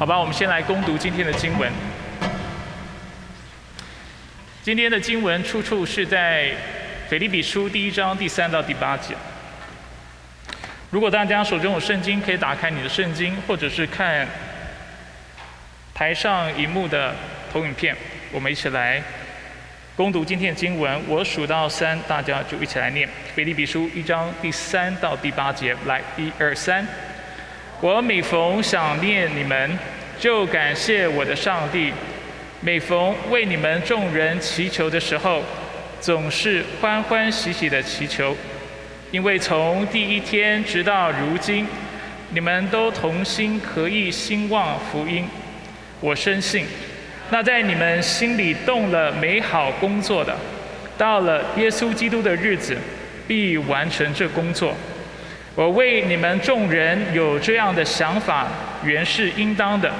[0.00, 1.70] 好吧，我们先来攻读今天的经文。
[4.62, 6.52] 今天的经文出处是在
[7.06, 9.14] 腓立比书第一章第三到第八节。
[10.88, 14.26] 如果大家手中有圣经，可以打开你的圣经，或者是看
[15.92, 17.14] 台上荧幕的
[17.52, 17.94] 投影片，
[18.32, 19.02] 我们一起来
[19.94, 20.98] 攻读今天的经文。
[21.08, 25.76] 我数到三，大家就一起来念腓立比书一章第三到第八节。
[25.84, 26.86] 来，一二三。
[27.82, 29.78] 我每逢想念你们，
[30.18, 31.90] 就感谢我的上帝；
[32.60, 35.42] 每逢为你们众人祈求的时候，
[35.98, 38.36] 总是欢欢喜喜的祈求，
[39.10, 41.66] 因为从第一天直到如今，
[42.34, 45.26] 你们都同心合意兴旺福音。
[46.00, 46.66] 我深信，
[47.30, 50.36] 那在你们心里动了美好工作的，
[50.98, 52.76] 到了耶稣基督的日子，
[53.26, 54.76] 必完成这工作。
[55.56, 58.46] 我为你们众人有这样的想法，
[58.84, 59.92] 原是应当的，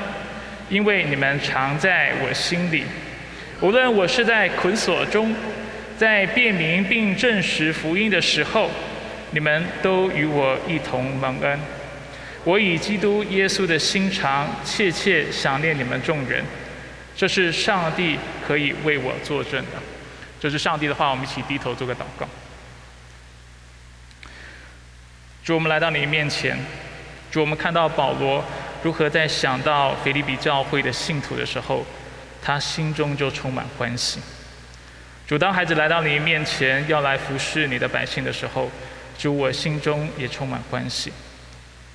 [0.69, 2.85] 因为你们常在我心里。
[3.61, 5.35] 无论我是在捆锁中，
[5.99, 8.71] 在辨明并证实福音的时候，
[9.33, 11.59] 你们都与我一同蒙恩。
[12.45, 16.43] 我以基督耶稣的心肠，切切想念你们众人。
[17.15, 19.79] 这是上帝可以为我作证的。
[20.41, 22.27] 这是上帝的话，我们一起低头做个祷告。
[25.43, 26.59] 主，我们来到你面前。
[27.31, 28.45] 主，我们看到保罗
[28.83, 31.85] 如何在想到腓立比教会的信徒的时候，
[32.43, 34.21] 他心中就充满欢喜。
[35.27, 38.69] 主，当孩子来到你面前要来服侍你的百姓的时候，
[39.17, 41.13] 主，我心中也充满欢喜，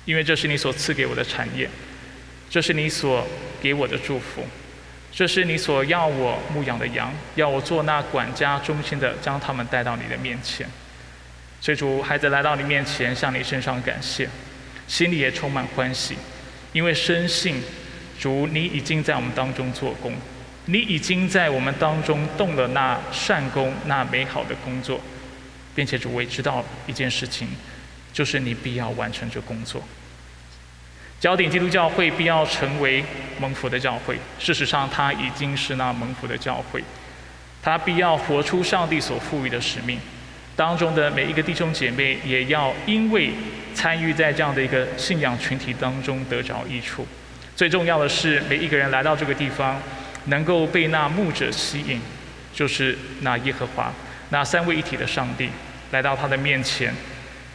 [0.06, 1.68] 因为这是你所赐给我的产业，
[2.48, 3.26] 这是你所
[3.60, 4.42] 给我的祝福，
[5.12, 10.66] 这是你所要我牧养的羊，要我做那管家忠心的，将他们带到你的面前。
[11.60, 14.28] 所以主，孩子来到你面前，向你身上感谢，
[14.86, 16.16] 心里也充满欢喜，
[16.72, 17.60] 因为深信
[18.20, 20.12] 主，你已经在我们当中做工，
[20.66, 25.00] 你已经在我们当中动了那善功、那美好的工作，
[25.74, 27.48] 并且主，我也知道一件事情，
[28.12, 29.82] 就是你必要完成这工作。
[31.18, 33.02] 焦点基督教会必要成为
[33.40, 36.84] 蒙福的教会，事实上，它已经是那蒙福的教会，
[37.62, 39.98] 它必要活出上帝所赋予的使命。
[40.56, 43.30] 当中的每一个弟兄姐妹，也要因为
[43.74, 47.06] 参与在这样的一个信仰群体当中得着益处。
[47.54, 49.80] 最重要的是，每一个人来到这个地方，
[50.24, 52.00] 能够被那牧者吸引，
[52.54, 53.92] 就是那耶和华，
[54.30, 55.50] 那三位一体的上帝，
[55.90, 56.94] 来到他的面前，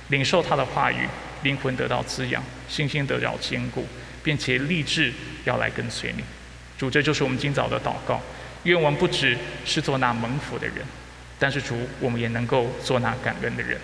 [0.09, 1.07] 领受他的话语，
[1.41, 3.88] 灵魂得到滋养，信心得到坚固，
[4.23, 5.11] 并且立志
[5.45, 6.23] 要来跟随你。
[6.78, 8.22] 主，这就是我们今早的祷告。
[8.63, 9.35] 愿我们不只
[9.66, 10.78] 是做那蒙福的人。
[11.41, 13.75] 但是主，我们也能够做那感恩的人。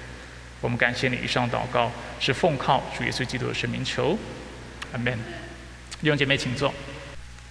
[0.62, 1.18] 我们感谢你。
[1.24, 4.16] 以上祷告是奉靠主耶稣基督的圣名求，
[4.94, 5.12] 阿门。
[6.00, 6.72] 弟兄姐妹，请坐。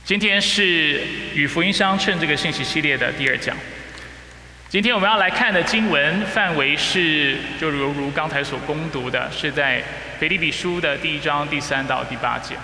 [0.05, 1.03] 今天是
[1.34, 3.56] 与福音相称这个信息系列的第二讲。
[4.69, 9.83] 今天我们要来看的经文范围是，就犹如刚才所攻读的，是在
[10.21, 12.55] 腓立比书的第一章第三到第八节。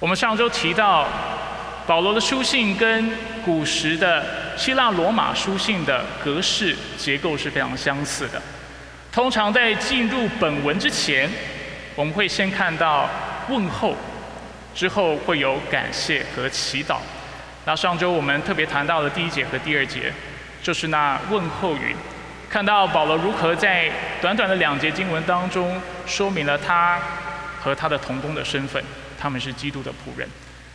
[0.00, 1.06] 我们上周提到。
[1.90, 3.10] 保罗的书信跟
[3.44, 4.24] 古时的
[4.56, 8.40] 希腊罗马书信的格式结构是非常相似的。
[9.10, 11.28] 通常在进入本文之前，
[11.96, 13.10] 我们会先看到
[13.48, 13.96] 问候，
[14.72, 16.98] 之后会有感谢和祈祷。
[17.64, 20.12] 那上周我们特别谈到的第一节和第二节，
[20.62, 21.96] 就是那问候语，
[22.48, 23.90] 看到保罗如何在
[24.22, 27.00] 短短的两节经文当中，说明了他
[27.60, 28.80] 和他的同工的身份，
[29.18, 30.28] 他们是基督的仆人。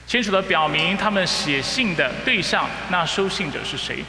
[0.08, 4.04] 清楚地表明他们写信的对象，那收信者是谁？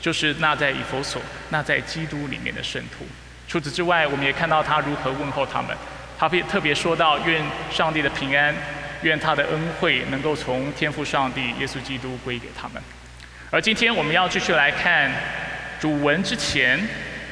[0.00, 3.06] 就是那在以弗所、那在基督里面的圣徒。
[3.48, 5.76] 除此之外，我们也看到他如何问候他们。
[6.18, 8.54] 他特特别说到：愿上帝的平安，
[9.02, 12.82] 愿他的恩惠能够从天父上帝、耶稣基督归给他们。
[13.50, 15.10] 而今天我们要继续来看
[15.80, 16.78] 主文之前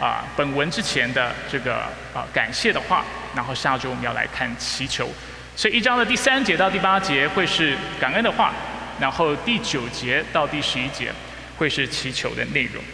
[0.01, 1.77] 啊，本文之前的这个
[2.15, 3.05] 啊感谢的话，
[3.35, 5.11] 然后下周我们要来看祈求。
[5.57, 8.53] 所以一章的第三节到第八节会是感恩的话，
[9.01, 11.11] 然后第九节到第十一节
[11.57, 12.85] 会是祈求的内容。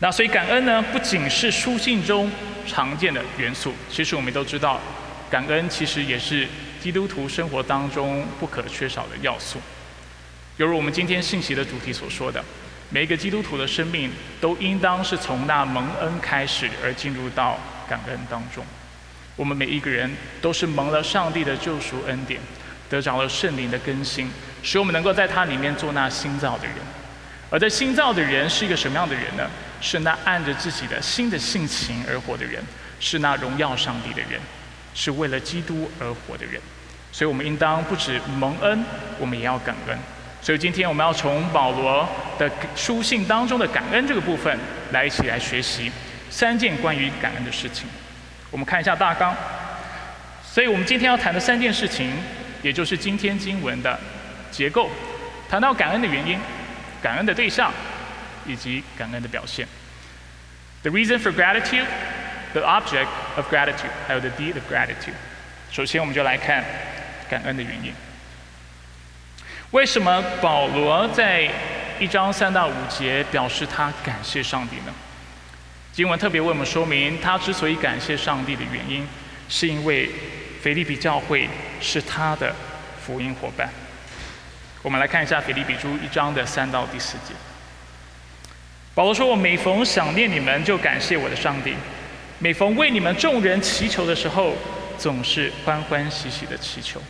[0.00, 2.28] 那所以感恩呢，不仅是书信中
[2.66, 4.80] 常见的元素，其实我们都知道，
[5.30, 6.44] 感恩其实也是
[6.82, 9.60] 基督徒生活当中不可缺少的要素。
[10.56, 12.44] 犹如我们今天信息的主题所说的，
[12.90, 14.10] 每一个基督徒的生命
[14.40, 17.56] 都应当是从那蒙恩开始，而进入到
[17.88, 18.64] 感恩当中。
[19.38, 20.10] 我们每一个人
[20.42, 22.40] 都是蒙了上帝的救赎恩典，
[22.90, 24.28] 得着了圣灵的更新，
[24.64, 26.74] 使我们能够在他里面做那新造的人。
[27.48, 29.48] 而在新造的人是一个什么样的人呢？
[29.80, 32.60] 是那按着自己的新的性情而活的人，
[32.98, 34.40] 是那荣耀上帝的人，
[34.92, 36.60] 是为了基督而活的人。
[37.12, 38.84] 所以我们应当不止蒙恩，
[39.20, 39.96] 我们也要感恩。
[40.42, 42.06] 所以今天我们要从保罗
[42.38, 44.58] 的书信当中的感恩这个部分
[44.90, 45.90] 来一起来学习
[46.28, 47.86] 三件关于感恩的事情。
[48.50, 49.34] 我们看一下大纲。
[50.42, 52.12] 所以我们今天要谈的三件事情，
[52.62, 53.98] 也就是今天经文的
[54.50, 54.90] 结构，
[55.48, 56.38] 谈到感恩的原因、
[57.02, 57.72] 感恩的对象
[58.46, 59.66] 以及感恩的表现。
[60.82, 61.86] The reason for gratitude,
[62.52, 65.14] the object of gratitude，还有 the deed of gratitude。
[65.70, 66.64] 首先，我们就来看
[67.28, 67.92] 感恩的原因。
[69.72, 71.48] 为什么保罗在
[72.00, 74.94] 一章三到五节表示他感谢上帝呢？
[75.98, 79.04] 经文特别为我们说明，他之所以感谢上帝的原因，
[79.48, 80.08] 是因为
[80.62, 81.50] 腓利比教会
[81.80, 82.54] 是他的
[83.04, 83.68] 福音伙伴。
[84.80, 87.34] 我们来看一下腓利比书一章的三到第四节。
[88.94, 91.72] 保罗说：“我每逢想念你们，就感谢我的上帝；
[92.38, 94.54] 每逢为你们众人祈求的时候，
[94.96, 97.02] 总是欢欢喜喜的祈求。”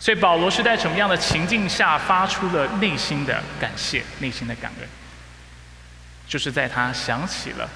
[0.00, 4.88] 所以保罗是在什么样的情境下发出了内心的感谢、内心的感恩？
[6.26, 7.68] 就是在他想起了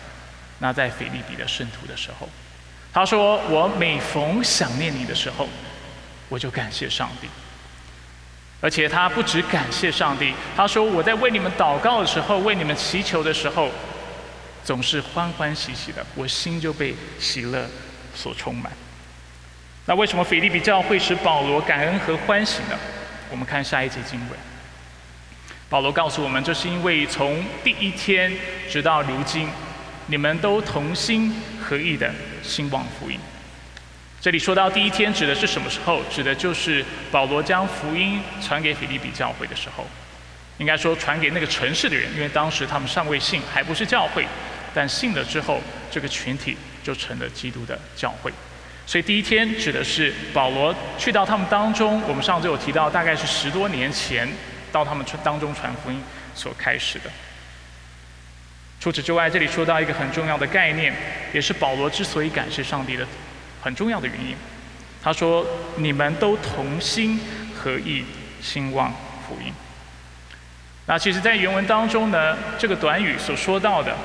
[0.59, 2.29] 那在腓利比的圣徒的时候，
[2.93, 5.49] 他说：“我每逢想念你的时候，
[6.29, 7.29] 我就感谢上帝。”
[8.63, 13.69] 而且他不止感谢上帝，他说：“我在为你们祷告的时候，为你们祈求的时候，
[14.65, 17.69] 总是欢欢喜喜的，我心就被喜乐
[18.15, 18.73] 所充满。”
[19.87, 22.79] 那为什么腓利比教会使保罗感恩和欢喜呢？
[23.29, 24.31] 我们看下一节经文。
[25.69, 28.33] 保罗告诉我们，这是因为从第一天
[28.71, 29.49] 直到如今，
[30.07, 32.13] 你们都同心合意的
[32.43, 33.19] 兴旺福音。
[34.21, 36.03] 这里说到第一天指的是什么时候？
[36.11, 39.87] 指的就是保罗将福音传给腓利比教会的时候。
[40.59, 44.25] 应该说传给那个城市的人，因为当时他们尚未信，还不是教会。
[44.73, 45.61] 但信了之后，
[45.91, 48.33] 这个群体就成了基督的教会。
[48.87, 54.29] 所以第一天指的是保罗去到他们当中，我们上次有提到，大概是十多年前
[54.71, 56.01] 到他们当中传福音
[56.35, 57.11] 所开始的。
[58.85, 60.93] 除此之外，这里说到一个很重要的概念，
[61.33, 63.07] 也是保罗之所以感谢上帝的
[63.63, 64.37] 很重要的原因。
[65.03, 65.43] 他说
[65.81, 67.19] ：“你们都同心
[67.57, 68.05] 合意
[68.43, 68.93] 兴旺
[69.27, 69.51] 福音。”
[70.85, 73.97] 那其实，在原文当中呢，这个短语所说到的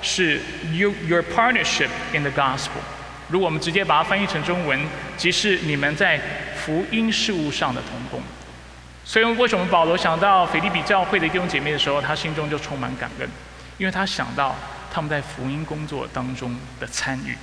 [0.00, 0.40] 是
[0.72, 2.80] “you your partnership in the gospel”。
[3.28, 4.80] 如果我们直接把它翻译成中文，
[5.18, 6.18] 即是你们在
[6.56, 8.22] 福音事务上的同工。
[9.04, 13.28] 所以，为什么保罗想到腓利比教会的弟兄姐妹的时候，他心中就充满感恩？
[13.82, 14.54] 因为他想到
[14.92, 17.36] 他们在福音工作当中的参与。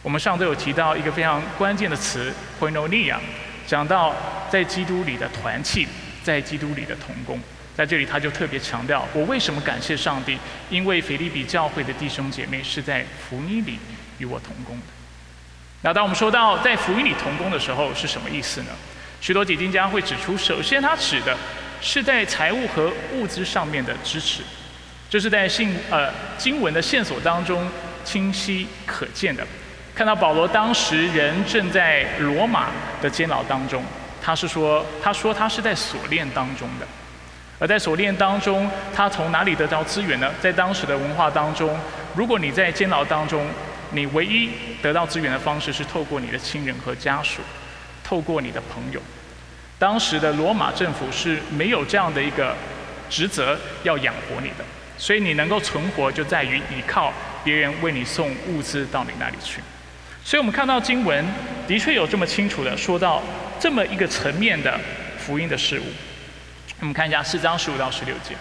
[0.00, 3.18] 我们上周有提到一个非常关键的词 p o i n o n i a
[3.66, 4.14] 讲到
[4.48, 5.88] 在基督里的团契，
[6.22, 7.36] 在基督里的同工。
[7.74, 10.38] 在这里，他就特别强调：我为什么感谢上帝？
[10.70, 13.80] 因为腓利比教会的弟兄姐妹是在福音里
[14.18, 14.86] 与我同工的。
[15.80, 18.68] 那当我们说到在福音里同工的时候，是什么意思呢？
[19.20, 21.36] 许多解经家会指出，首先他指的
[21.80, 24.42] 是在财务和物资上面的支持，
[25.12, 27.68] 这是在信呃经文的线索当中
[28.02, 29.46] 清晰可见的。
[29.94, 32.70] 看到保罗当时人正在罗马
[33.02, 33.84] 的监牢当中，
[34.22, 36.86] 他是说他说他是在锁链当中的，
[37.58, 40.30] 而在锁链当中，他从哪里得到资源呢？
[40.40, 41.78] 在当时的文化当中，
[42.14, 43.46] 如果你在监牢当中，
[43.90, 44.48] 你唯一
[44.80, 47.42] 得到资源的方式是透过你的亲人和家属，
[48.02, 49.02] 透过你的朋友。
[49.78, 52.56] 当时的罗马政府是没有这样的一个
[53.10, 54.64] 职责要养活你的，
[55.02, 59.60] 所以你能够存活就在于依靠别人为你送物资到你那里去。
[60.22, 61.26] 所以我们看到经文
[61.66, 63.20] 的确有这么清楚的说到
[63.58, 64.78] 这么一个层面的
[65.18, 65.82] 福音的事物。
[66.78, 68.36] 我们看一下四章十五到十六节，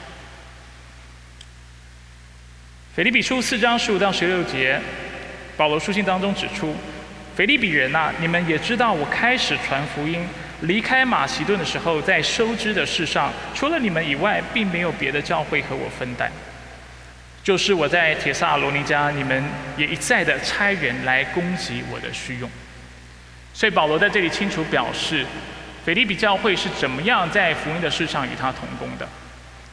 [2.95, 4.79] 腓立比书四章十五到十六节。
[5.57, 6.75] 保罗书信当中指出，
[7.35, 10.23] 腓利比人呐，你们也知道，我开始传福音，
[10.61, 16.31] 离开马其顿的时候，在收支的事上，除了你们以外，并没有别的教会和我分担。
[17.43, 19.43] 就是我在铁萨罗尼家，你们
[19.77, 22.49] 也一再的差人来供给我的需用。
[23.53, 25.25] 所以保罗在这里清楚表示，
[25.85, 29.07] 腓利比教会是怎么样在福音的事上与他同工的。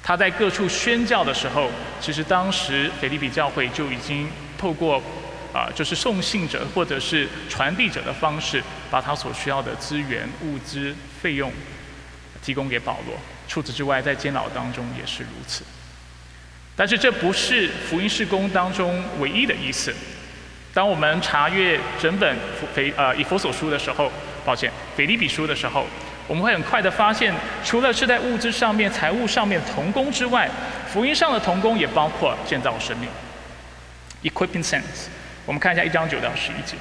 [0.03, 1.71] 他在各处宣教的时候，
[2.01, 5.03] 其实当时腓利比教会就已经透过。
[5.51, 11.51] 啊，就是送信者或者是传递者的方式，把他所需要的资源、物资、费用
[12.43, 13.17] 提供给保罗。
[13.49, 15.65] 除此之外，在监牢当中也是如此。
[16.79, 19.93] 但是这不是福音事工当中唯一的意思。
[20.73, 22.37] 当我们查阅整本
[22.73, 24.09] 腓呃以佛所书的时候，
[24.45, 25.85] 抱歉，腓利比书的时候，
[26.29, 30.49] 我们会很快的发现，除了是在物质上面、财务上面同工之外，
[30.87, 33.09] 福音上的同工也包括建造生命
[34.23, 35.09] ，equipping sense。
[35.45, 36.77] 我们看一下一章九到十一节。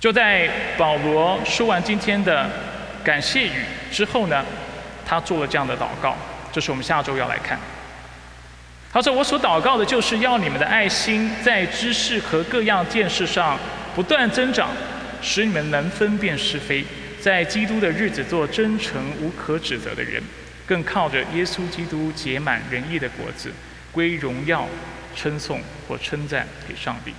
[0.00, 2.48] 就在保罗说完今天的
[3.04, 4.42] 感谢语之后呢，
[5.04, 6.16] 他做了这样的祷告，
[6.50, 7.60] 这是我们下周要来看。
[8.92, 13.58] 他说：“我所祷告的就是要你们的爱心在知识和各样见识上
[13.94, 14.68] 不断增长，
[15.22, 16.84] 使你们能分辨是非，
[17.18, 20.22] 在基督的日子做真诚无可指责的人，
[20.66, 23.50] 更靠着耶稣基督结满仁义的果子，
[23.90, 24.68] 归荣耀、
[25.16, 25.58] 称颂
[25.88, 27.14] 或称赞给上帝。”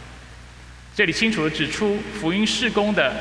[0.95, 3.11] 这里清楚地指出福音事工的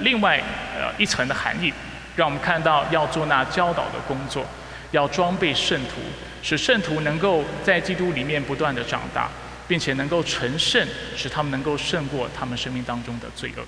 [0.00, 0.38] 另外
[0.78, 1.72] 呃一层的含义，
[2.14, 4.44] 让我们看到要做那教导的工作，
[4.90, 6.02] 要装备圣徒。
[6.42, 9.30] 使圣徒能够在基督里面不断的长大，
[9.68, 10.84] 并且能够成圣，
[11.16, 13.62] 使他们能够胜过他们生命当中的罪恶。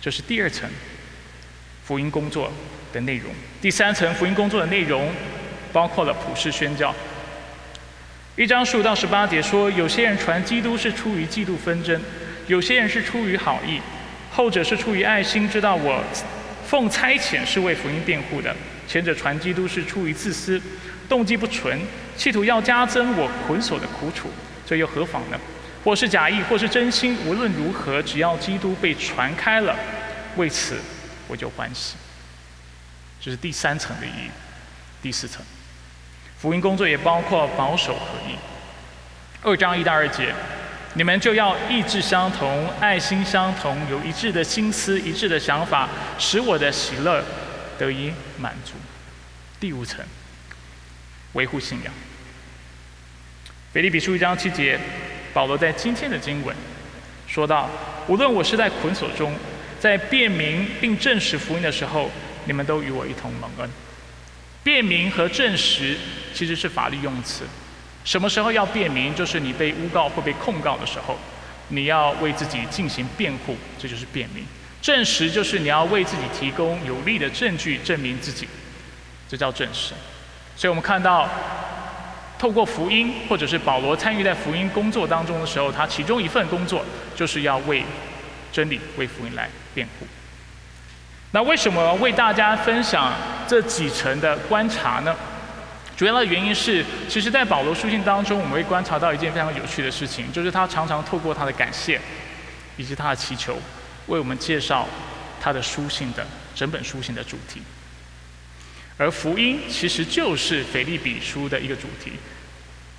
[0.00, 0.68] 这是第二层
[1.84, 2.52] 福音工作
[2.92, 3.32] 的内容。
[3.60, 5.10] 第三层福音工作的内容
[5.72, 6.94] 包括了普世宣教。
[8.36, 12.00] 一章十五到十八节说，有些人传基督是出于嫉妒纷争，
[12.46, 13.80] 有些人是出于好意，
[14.30, 16.02] 后者是出于爱心，知道我
[16.66, 18.52] 奉差遣是为福音辩护的；
[18.86, 20.60] 前者传基督是出于自私。
[21.08, 21.80] 动机不纯，
[22.18, 24.28] 企图要加增我捆锁的苦楚，
[24.66, 25.38] 这又何妨呢？
[25.84, 29.74] 或是假意，或是真心，无论如何，只要基督被传开了，
[30.36, 30.76] 为此
[31.28, 31.94] 我就欢喜。
[33.20, 34.30] 这是第三层的意义。
[35.00, 35.40] 第四层，
[36.36, 38.34] 福音工作也包括保守合一。
[39.40, 40.34] 二章一到二节，
[40.94, 47.24] 你们就要意志相同，爱心相同，有一致的心思，一致的想法，使我的喜乐
[47.78, 48.72] 得以满足。
[49.60, 50.04] 第五层。
[51.34, 51.92] 维护信仰。
[53.70, 54.80] 腓立比书一章七节，
[55.34, 56.56] 保罗在今天的经文
[57.26, 57.68] 说到：
[58.06, 59.30] 无论我是在捆锁中，
[59.78, 62.10] 在辨明并证实福音的时候，
[62.46, 63.70] 你们都与我一同蒙恩。
[64.64, 65.98] 辨明和证实
[66.32, 67.44] 其实是法律用词。
[68.04, 69.14] 什么时候要辨明？
[69.14, 71.18] 就是你被诬告或被控告的时候，
[71.68, 74.46] 你要为自己进行辩护，这就是辨明。
[74.80, 78.48] 证实就是你要为自己提供有力的证据，证明自己，
[79.28, 79.92] 这叫证实。
[80.56, 81.28] 所以我们看到，
[82.38, 86.84] 透过福音，或者是保罗参与在福音工作当中的时候，他其中一份工作
[87.16, 87.82] 就是要为
[88.52, 90.06] 真理、为福音来辩护。
[91.32, 93.12] 那为什么为大家分享
[93.46, 95.14] 这几层的观察呢？
[95.96, 102.00] 主要的原因是，其实，在保罗书信当中，我们会观察到一件非常有趣的事情，就是他常常透过他的感谢
[102.76, 103.58] 以及他的祈求，
[104.06, 104.86] 为我们介绍
[105.40, 107.60] 他的书信的整本书信的主题。
[108.98, 112.12] 而福音其实就是腓利比书的一个主题，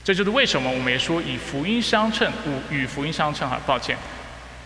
[0.03, 2.31] 这就是为什么我们也说以福音相称，
[2.71, 3.97] 与福音相称哈，抱歉，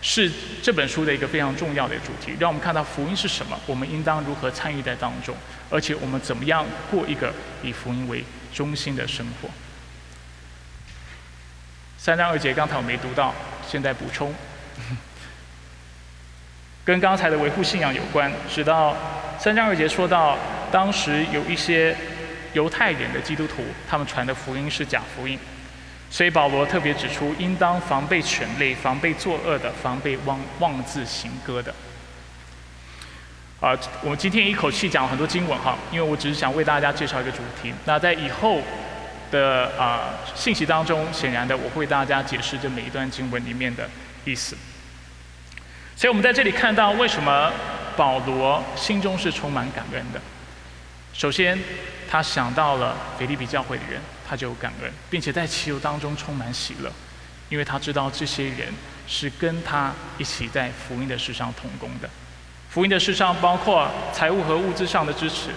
[0.00, 0.30] 是
[0.62, 2.36] 这本书的一个非常重要的主题。
[2.38, 5.36] 让我们看到福音是什么，我们应当如何参与在当中，
[5.68, 8.24] 而且我们怎么样过一个以福音为
[8.54, 9.50] 中心的生活。
[11.98, 13.34] 三章二节刚才我没读到，
[13.66, 14.32] 现在补充，
[16.84, 18.94] 跟刚才的维护信仰有关，直到
[19.38, 20.36] 三章二节说到。
[20.72, 21.96] 当时有一些
[22.52, 25.38] 犹太人的基督徒，他们传的福音是假福音，
[26.10, 31.72] 所以保罗特别指出，应当防备犬类，防备作恶的，防备妄妄自行歌的。
[33.60, 37.72] 啊，我们今天一口气讲了很多经文哈，因为我只是想为大家介绍一个主题。
[37.84, 38.60] 那在以后
[39.30, 43.88] 的啊信息当中，显然的我会为大家解释这每一段经文里面的
[44.24, 44.56] 意思。
[45.96, 47.52] 所以我们在这里看到，为什么
[47.96, 50.20] 保罗心中是充满感恩的。
[51.12, 51.58] 首先，
[52.10, 56.92] 他想到了腓利比教会的人，他就感恩，并且在祈求当中充满喜乐，
[57.48, 58.74] 因为他知道这些人
[59.06, 62.10] 是跟他一起在福音的事上同工的。
[62.68, 65.50] 福音的事上包括财务和物资上的支持，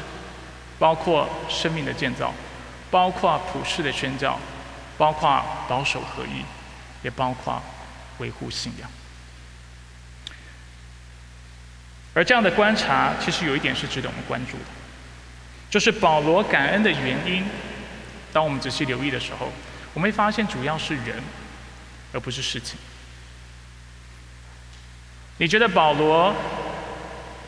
[0.77, 2.31] 包括生命的建造，
[2.91, 4.39] 包括普世的宣教，
[4.99, 6.45] 包括保守合一，
[7.01, 7.59] 也包括
[8.19, 8.87] 维护信仰。
[12.17, 14.63] 而这样的观察，其实有一点是值得我们关注的。
[15.69, 17.43] 就是保罗感恩的原因。
[18.33, 19.53] 当我们仔细留意的时候，
[19.93, 21.21] 我们会发现主要是人，
[22.11, 22.75] 而不是事情。
[25.37, 26.33] 你觉得保罗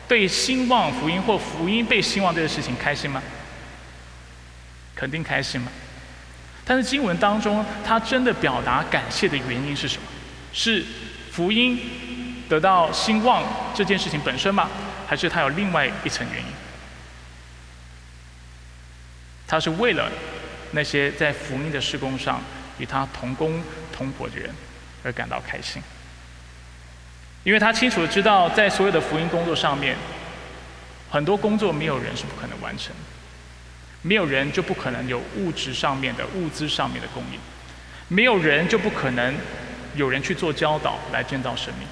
[0.06, 3.20] 对兴旺福音或福音被兴旺这个事情开心吗？
[4.94, 5.72] 肯定开心嘛。
[6.64, 10.06] 但是经文当中，他真的表达感谢的原因是什么？
[10.52, 10.84] 是
[11.32, 11.76] 福音
[12.50, 14.68] 得到兴旺这件事情本身吗？
[15.06, 16.48] 还是他有另外一层原因？
[19.46, 20.10] 他是为了
[20.72, 22.42] 那些在福音的施工上
[22.78, 24.50] 与他同工同伙的人
[25.04, 25.80] 而感到开心，
[27.44, 29.96] 因为他清楚的知道，在所有的福音工作上面，
[31.08, 32.92] 很多工作没有人是不可能完成，
[34.02, 37.38] 没有人就不可能有物质上面的物资上面的供应，
[38.08, 39.36] 没有人就不可能
[39.94, 41.86] 有人去做教导来建造生命，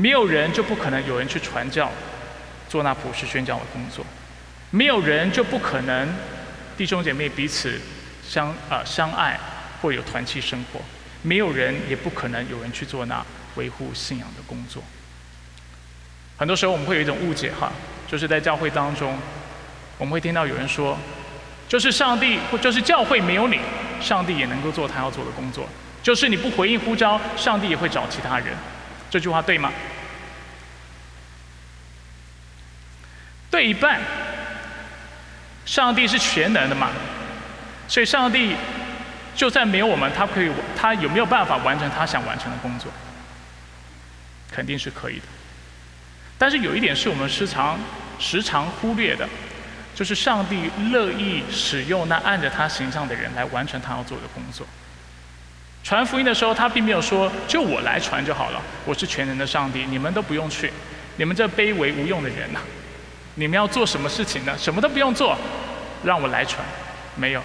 [0.00, 1.90] 没有人就不可能有人去传教，
[2.68, 4.04] 做那普世宣教的工作；
[4.70, 6.08] 没有人就不可能
[6.76, 7.80] 弟兄姐妹彼此
[8.24, 9.36] 相啊相爱
[9.82, 10.78] 或有团契生活；
[11.22, 13.26] 没有人也不可能有人去做那
[13.56, 14.80] 维护信仰的工作。
[16.36, 17.72] 很多时候我们会有一种误解哈，
[18.06, 19.18] 就是在教会当中，
[19.98, 20.96] 我们会听到有人说，
[21.68, 23.58] 就是上帝或就是教会没有你，
[24.00, 25.64] 上帝也能够做他要做的工作；
[26.04, 28.56] 就是你不回应呼召，上帝也会找其他人。
[29.10, 29.72] 这句话对吗？
[33.50, 34.00] 对一半。
[35.64, 36.88] 上帝是全能的嘛，
[37.86, 38.56] 所以上帝
[39.36, 42.90] 就算没有我们，他可以，他有没有办法完成他想完成的工作？
[44.50, 45.26] 肯定是可以的。
[46.38, 47.78] 但是有一点是我们时常
[48.18, 49.28] 时常忽略的，
[49.94, 54.66] 就是上帝乐意使用那按着他形象的人来完成他要做的工作。
[55.84, 58.60] 传福音的时候，他并没有说就我来传就好了。
[58.84, 60.70] 我是全能的上帝，你们都不用去。
[61.16, 62.60] 你们这卑微无用的人呐，
[63.36, 64.54] 你们要做什么事情呢？
[64.58, 65.36] 什么都不用做，
[66.04, 66.64] 让我来传。
[67.16, 67.42] 没有，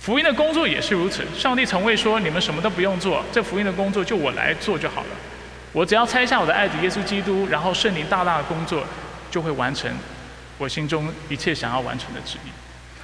[0.00, 1.24] 福音的工作也是如此。
[1.36, 5.08] 上帝从未说你们什么都不用做，这福音的工作就我来做就好了。
[5.72, 8.84] 我只要拆下我的爱子耶稣基督，然后圣灵大大的工作
[9.30, 9.90] 就会完成
[10.58, 12.50] 我心中一切想要完成的旨意。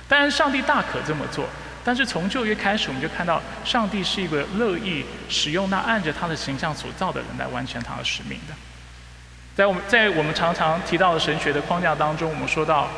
[0.09, 1.47] 当然，上帝大可这么做。
[1.85, 8.55] 但是从旧约开始，我们就看到上帝是一个乐意使用那按着他的形象所造的人来完成他的使命的。
[9.55, 12.89] 在我们在我们常常提到的神学的框架当中，我们说到，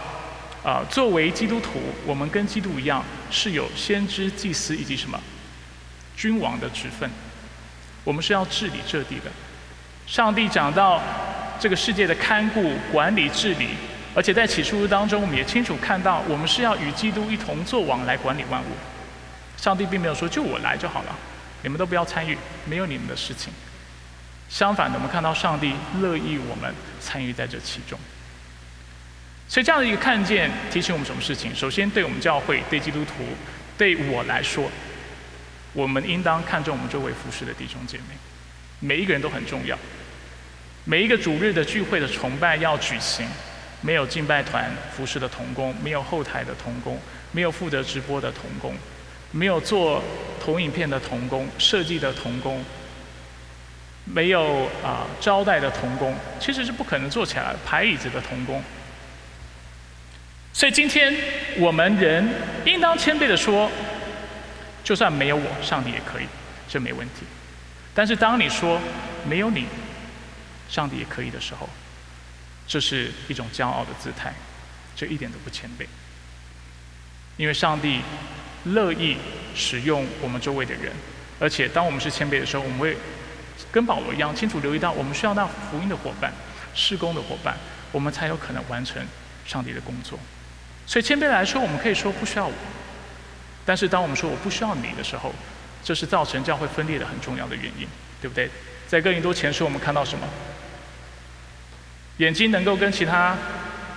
[0.63, 5.21] 啊，作为基督徒，我们跟基督一样是有先知、祭司以及什么
[6.17, 7.11] 君王的职分，
[8.05, 9.31] 我们是要治理这地的。
[10.07, 11.03] 上帝讲到
[11.59, 13.71] 这个世界的看顾、管理、治理。
[14.17, 18.67] 而且在起初书当中，我们也清楚看到，我们是要与基督一同作王来管理万物。
[19.59, 21.15] 上帝并没有说就我来就好了，
[21.63, 23.53] 你们都不要参与，没有你们的事情。
[24.49, 27.99] 相反的，我们看到上帝乐意我们参与在这其中。
[29.47, 31.55] 所以这样的一个看见，提醒我们什么事情？
[31.55, 33.13] 首先，对我们教会、对基督徒、
[33.77, 34.71] 对我来说，
[35.75, 38.17] 我们应当看重我们周围服侍的弟兄姐妹，
[38.81, 39.79] 每一个人都很重要。
[40.85, 43.29] 每一个主日的聚会的崇拜要举行。
[43.81, 46.99] 没有敬拜团服侍的童工，没有后台的童工，
[47.33, 48.75] 没有负责直播的童工，
[49.31, 50.03] 没有做
[50.43, 52.65] 投影片的童工、设计的童工，
[54.05, 58.63] 没有啊招待的童工，其实是不可能做起来排椅子的童工。
[60.53, 61.15] 所以今天
[61.59, 62.27] 我们人
[62.65, 63.71] 应当谦卑的说，
[64.83, 66.25] 就算没有我，上帝也可以，
[66.67, 67.27] 这没问题。
[67.95, 68.81] 但是当你说
[69.29, 69.67] 没有你，
[70.69, 71.69] 上帝也可以的时候，
[72.67, 74.33] 这是一种骄傲的姿态，
[74.95, 75.87] 这一点都不谦卑。
[77.37, 78.01] 因为上帝
[78.65, 79.17] 乐意
[79.55, 80.93] 使用我们周围的人，
[81.39, 82.97] 而且当我们是谦卑的时候，我们会
[83.71, 86.33] 跟保罗一样清楚留意到，我们需要那福音的伙伴、
[86.75, 87.57] 施工的伙伴，
[87.93, 89.05] 我们才有可能完成
[89.47, 90.19] 上帝的工作。
[90.87, 92.55] 所以谦卑来说，我们可以说不需要我。
[93.65, 95.35] 但是当我们说我不需要你的时候，
[95.85, 97.87] 这是造成教会分裂的很重要的原因，
[98.21, 98.49] 对不对？
[98.89, 100.27] 在哥林多前书，我们看到什么？
[102.19, 103.37] 眼睛能够跟其他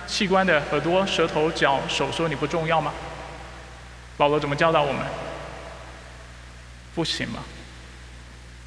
[0.06, 2.92] 器官的耳朵、舌头、脚、手说你不重要吗？
[4.16, 5.02] 保罗怎么教导我们？
[6.94, 7.40] 不行吗？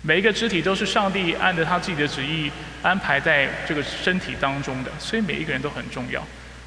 [0.02, 6.22] 每一个肢体都是上帝按着他自己的旨意安排在这个身体当中的，所以每一个人都很重要。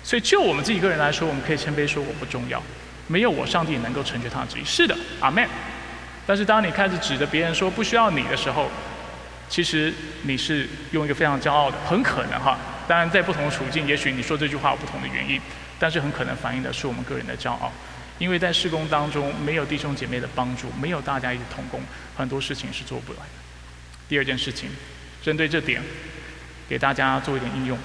[0.04, 2.62] 所以就我们自己个人来说，我们可以谦卑说我不重要，
[3.08, 4.64] 没有我，上帝能够成就他的旨意。
[4.64, 5.46] 是的，阿门。
[6.26, 8.70] 但是当你开始指着别人说不需要你的时候，
[9.48, 12.58] 其实你是用一个非常骄傲的，很可能哈。
[12.88, 15.40] 当然，在不同的处境，也许你说这句话有不同的原因，
[15.78, 17.72] 但是很可能反映的是我们个人的骄傲，
[18.18, 21.80] 因为在施工当中没有弟兄姐妹的帮助，没有大家一起同工，
[22.16, 23.24] 很多事情是做不来的。
[24.08, 24.70] 第二件事情，
[25.22, 25.82] 针对这点，
[26.68, 27.76] 给大家做一点应用。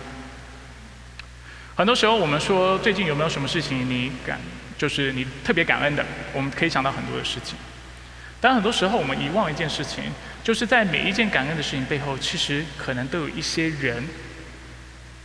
[1.76, 4.40] 很多时候我们说最近有没有什么事情你感，
[4.78, 7.56] 就是你特别感恩的，我们可以想到很多的事情。
[8.42, 10.12] 但很多时候我们遗忘一件事情，
[10.44, 14.04] 就是在每一件感恩的事情背后，其实可能都有一些人。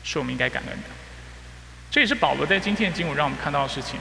[0.08, 0.88] 是我们应该感恩的，
[1.90, 3.98] 这也是保罗在今天的经文让我们看到的事情。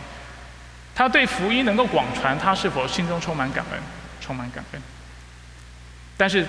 [0.94, 3.80] 他对福音能够广传，他是否心中充满感恩？
[4.22, 4.82] 充满感恩。
[6.16, 6.46] 但是，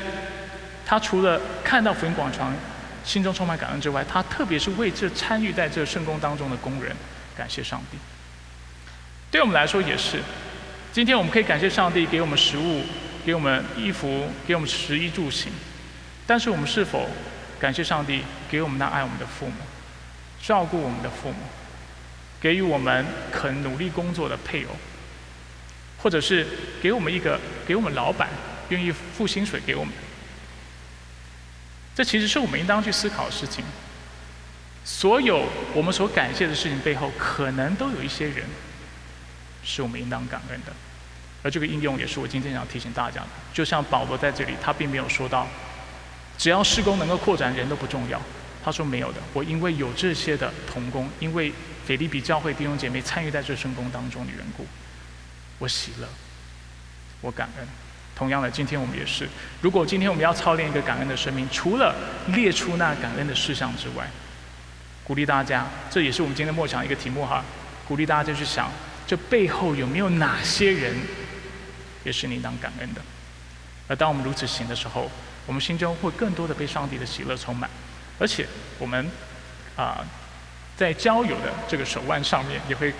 [0.85, 2.55] 他除了看到福音广传，
[3.03, 6.95] 心中充满感恩之外，他特别是为这参与在这圣工当中的工人
[7.35, 7.97] 感谢上帝。
[9.31, 10.21] 对我们来说也是，
[10.97, 12.83] 今天我们可以感谢上帝给我们食物，
[13.23, 15.53] 给我们衣服，给我们食衣住行。
[16.27, 17.07] 但是我们是否？
[17.61, 19.53] 感谢上帝给我们那爱我们的父母，
[20.43, 21.37] 照顾我们的父母，
[22.41, 24.71] 给予我们肯努力工作的配偶，
[25.99, 26.47] 或者是
[26.81, 28.31] 给我们一个给我们老板
[28.71, 29.93] 愿意付薪水给我们。
[31.95, 33.63] 这其实是我们应当去思考的事情。
[34.83, 38.47] 所有我们所感谢的事情背后，可能都有一些人
[39.63, 40.73] 是我们应当感恩的。
[41.47, 43.29] 而这个应用也是我今天想提醒大家的。
[43.55, 45.47] 就像保罗在这里，他并没有说到，
[46.37, 48.21] 只要施工能够扩展，人都不重要。
[48.65, 49.21] 他说没有的。
[49.33, 51.53] 我因为有这些的同工，因为
[51.87, 54.67] 菲利比教会弟兄姐妹参与在这圣工当中的缘故，
[55.61, 56.09] 我喜乐，
[57.21, 57.69] 我感恩。
[58.17, 59.29] 同样的，今天我们也是。
[59.61, 61.95] 如果今天我们要操练一个感恩的生命，除了
[62.35, 64.11] 列出那感恩的事项之外，
[65.05, 67.45] 鼓励大家，这也是我们今天默想一个题目哈。
[67.87, 68.69] 鼓励大家就去想，
[69.07, 70.93] 这背后有没有哪些人，
[72.07, 73.03] 也是你当感恩的。
[73.87, 75.11] 而当我们如此行的时候，
[75.45, 77.69] 我们心中会更多的被上帝的喜乐充满，
[78.19, 78.47] 而且
[78.79, 79.07] 我们
[79.77, 80.03] 啊，
[80.77, 82.95] 在交友的这个手腕上面，也会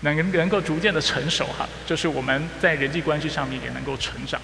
[0.00, 1.68] 能能够逐渐的成熟哈。
[1.86, 4.40] 就是我们在人际关系上面也能够成长。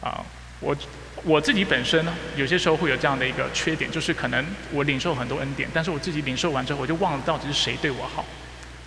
[0.00, 0.22] 啊，
[0.60, 0.76] 我。
[1.22, 8.22] 我自己本身呢，有些时候会有这样的一个缺点，就是可能我领受很多恩典，但是我自己领受完之后，我就忘了到底是谁对我好，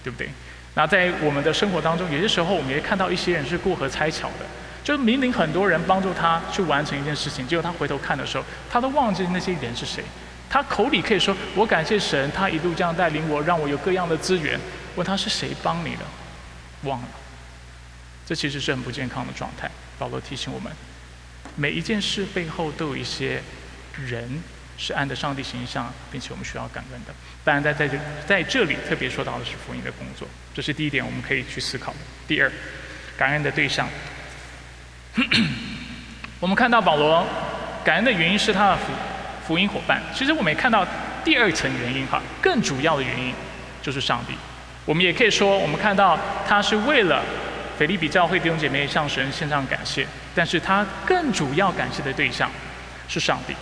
[0.04, 0.30] 对不对？
[0.78, 4.46] 那在我们的生活当中，有些时候我们也看到一些人是过河拆桥的，
[4.84, 10.04] 就是明明很多人帮助他去完成一件事情，结果他回头看的时候，他都忘记那些人是谁。
[10.48, 14.60] 他口里可以说我感谢神，他一路这样带领我，让我有各样的资源。
[14.96, 16.06] 问他是谁帮你的？
[16.84, 17.08] 忘了。
[18.28, 19.72] 这其实是很不健康的状态。
[19.98, 20.72] 保罗提醒我们。
[21.56, 23.42] 每一件事背后都有一些
[24.06, 24.44] 人
[24.78, 27.14] 是按着上帝形象，并且我们需要感恩的。
[27.44, 31.98] 当然，在在这在这里特别说到的是福音的工作，这是第一点，我们可以去思考的。
[32.28, 32.52] 第二，
[33.18, 33.88] 感恩的对象。
[36.40, 37.26] 我们看到保罗
[37.84, 38.84] 感恩的原因是他的福
[39.48, 40.02] 福音伙伴。
[40.14, 40.86] 其实我们也看到
[41.24, 43.34] 第二层原因哈，更主要的原因
[43.82, 44.34] 就是上帝。
[44.86, 47.24] 我们也可以说，我们看到他是为了。
[47.78, 52.50] 腓利比教会弟兄姐妹向神献上感谢，但是他更主要感谢的对象
[53.08, 53.54] 是上帝。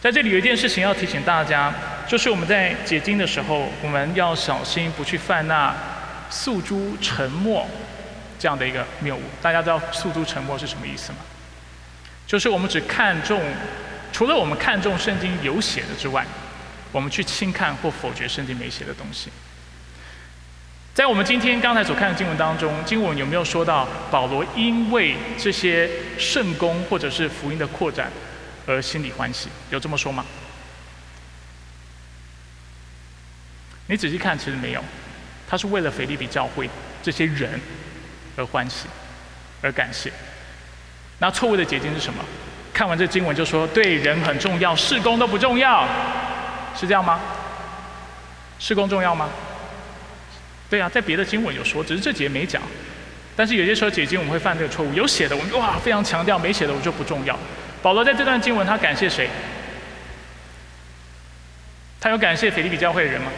[0.00, 1.74] 在这里有一件事情要提醒大家，
[2.06, 5.74] 就是我们在解经的时候，我们要小心不去犯那
[6.30, 7.66] 诉诸沉默
[8.38, 9.22] 这样的一个谬误。
[9.42, 11.18] 大家知道诉诸沉默是什么意思吗？
[12.28, 13.42] 就是我们只看重，
[14.12, 16.24] 除了我们看重圣经有写的之外，
[16.92, 19.30] 我们去轻看或否决圣经没写的东西。
[20.94, 28.10] 在我们今天刚才所看的经文当中，经文有没有说到保罗因为这些圣功或者是福音的扩展
[28.68, 29.48] 而心里欢喜？
[29.70, 30.24] 有这么说吗？
[33.86, 34.84] 你仔细看，其实没有，
[35.48, 36.68] 他是为了腓利比教会
[37.02, 37.58] 这些人
[38.36, 38.86] 而欢喜，
[39.62, 40.12] 而感谢。
[41.18, 42.22] 那错误的结晶是什么？
[42.74, 45.88] 看完这经文就说对人很重要，事工都不重要，
[46.76, 47.18] 是这样吗？
[48.58, 49.30] 事工重要吗？
[50.68, 52.60] 对啊，在别的经文有说，只是这节没讲。
[53.34, 57.38] 但是有些时候解经我们会犯这个错误，有写的我们哇非常强调，没写的我就不重要。
[57.88, 59.30] 保罗在这段经文他感谢谁？
[61.98, 63.32] 他有感谢腓立比教会的人吗？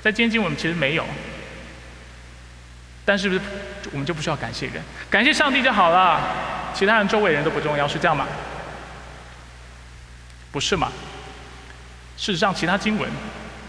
[0.00, 1.04] 在今天经文其实没有。
[3.04, 3.40] 但是不是
[3.92, 4.82] 我们就不需要感谢人？
[5.10, 6.18] 感谢上帝就好了，
[6.72, 8.26] 其他人周围人都不重要，是这样吗？
[10.50, 10.90] 不是嘛？
[12.16, 13.10] 事实上，其他经文。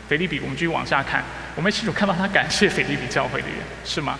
[0.07, 1.21] 腓利比，我们继续往下看，
[1.53, 4.17] 我们清楚看到他感谢腓利比教会的人，是吗？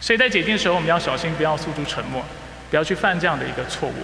[0.00, 2.24] 所以在解经的时候，我们要小心，不要诉诸沉默，
[2.68, 3.94] 不要去犯这样的一个错误。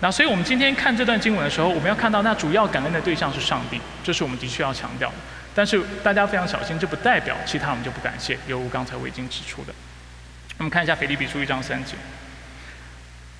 [0.00, 5.14] 那所以我们今天看这段经文的时候，我们要看到那主要感恩的对象是上帝，这是我们的确要强调的。
[5.54, 9.74] 但是大家非常小心，这不代表其他我们就不感谢，犹如刚才我已经指出的。
[10.58, 11.94] 我们看一下腓利比书一章三节，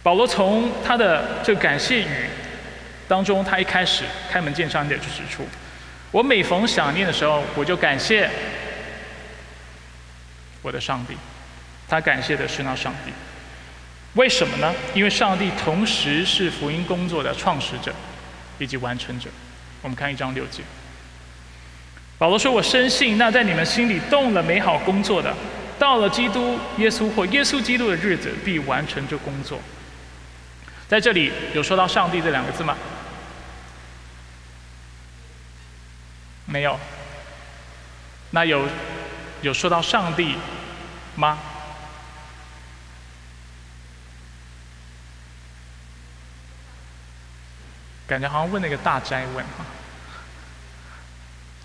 [0.03, 2.29] 保罗从他的这个感谢语
[3.07, 5.47] 当中，他一开始开门见山的就指出。
[6.11, 8.29] 我每逢想念的时候，我就感谢
[10.63, 11.17] 我的上帝。
[11.89, 13.13] 他感谢的是那上帝。
[14.15, 14.75] 为什么呢？
[14.95, 17.95] 因为上帝同时是福音工作的创始者
[18.59, 19.29] 以及完成者。
[19.83, 20.63] 我们看一章六节，
[22.19, 25.33] 保罗说：“我深信，那在你们心里动了美好工作的，
[25.79, 29.61] 到了基督耶稣或耶稣基督的日子，必完成这工作。”
[30.89, 32.77] 在这里有说到“上帝”这两个字吗？
[36.47, 36.81] 没有，
[38.31, 38.67] 那有
[39.43, 40.35] 有说到上帝
[41.15, 41.39] 吗？
[48.09, 49.65] 感觉好像问了一个大灾问哈。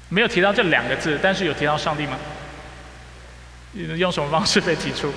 [0.10, 2.18] 没有提到这两个字，但是有提到上帝吗？
[3.98, 5.12] 用什么方式被提出？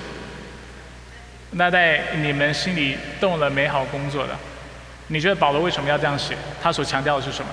[1.51, 4.35] 那在你们心里动了美好工作的，
[5.07, 6.35] 你觉得保罗为什么要这样写？
[6.61, 7.51] 他所强调的是什么？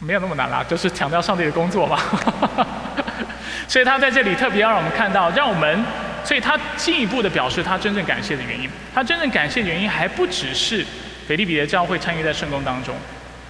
[0.00, 2.00] 没有那么难啦，就是强调上帝的工作嘛。
[3.68, 5.84] 所以他在这里特别要让我们看到，让我们
[6.24, 8.68] 所以他进一步的表示他真正感谢的原因。
[8.94, 10.84] 他真正感谢的原因还不只是
[11.26, 12.94] 腓利比的教会参与在圣功当中，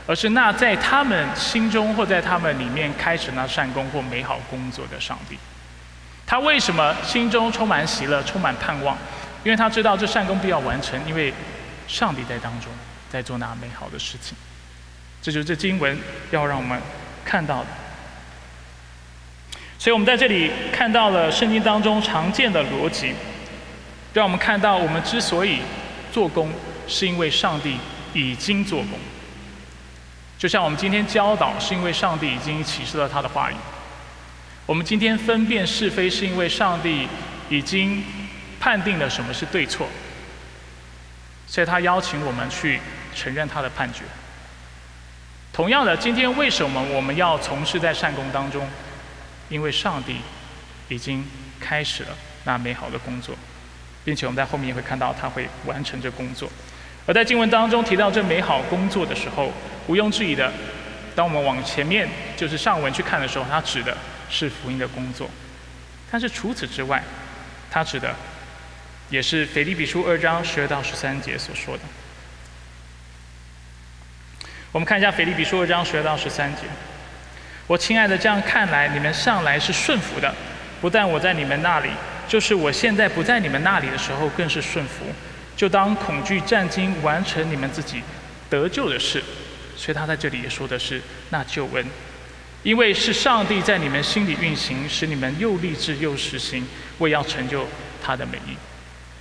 [0.06, 5.38] 而是那在他们心中或在他们里面开始那善功或美好工作的上帝。
[6.26, 8.96] 他为什么心中充满喜乐、充满盼望？
[9.42, 11.32] 因为他知道这善功必要完成，因为
[11.88, 12.70] 上帝在当中
[13.10, 14.36] 在做那美好的事情。
[15.20, 15.98] 这就是这经文
[16.30, 16.80] 要让我们
[17.24, 17.66] 看到的。
[19.80, 23.14] 所以我们在这里看到了圣经当中常见的逻辑，
[24.12, 25.60] 让我们看到我们之所以
[26.12, 26.52] 做工，
[26.86, 27.78] 是因为上帝
[28.12, 28.98] 已经做工。
[30.36, 33.54] 就像我们今天教导，是因为上帝已经启示了他的话语；
[34.66, 37.08] 我们今天分辨是非，是因为上帝
[37.48, 38.04] 已经
[38.60, 39.88] 判定了什么是对错，
[41.46, 42.78] 所以他邀请我们去
[43.14, 44.02] 承认他的判决。
[45.54, 48.68] 同样的，今天为什么我们要从事在善功当中？
[49.50, 50.16] 因为上帝
[50.88, 51.22] 已经
[51.60, 53.36] 开始了那美好的工作，
[54.02, 56.50] 并且我们在后面也会看到他会完成这工作。
[57.06, 59.52] 而在经文当中提到这美好工作的时候，
[59.88, 60.52] 毋庸置疑的，
[61.14, 63.96] 当我们往前面就是上文去看的时候，它指的
[64.30, 65.28] 是福音的工作。
[66.10, 67.02] 但是除此之外，
[67.70, 68.14] 它指的
[69.08, 71.82] 也是腓立比书二章十二到十三节所说的。
[74.70, 76.62] 我们看一下腓立比书二章十二到十三节。
[77.70, 80.34] 我亲爱的，这样看来，你们上来是顺服的。
[80.80, 81.88] 不但我在你们那里，
[82.26, 85.04] 就是我现在不在你们那里的时候，更是顺服。
[85.56, 88.02] 就当恐惧战惊，完成你们自己
[88.48, 89.22] 得救的事。
[89.76, 91.86] 所以他在这里也说的是那救恩，
[92.64, 96.66] 因为是上帝在你们心里运行，使你们又立志又实行，
[96.98, 97.68] 为要成就
[98.02, 98.56] 他的美意。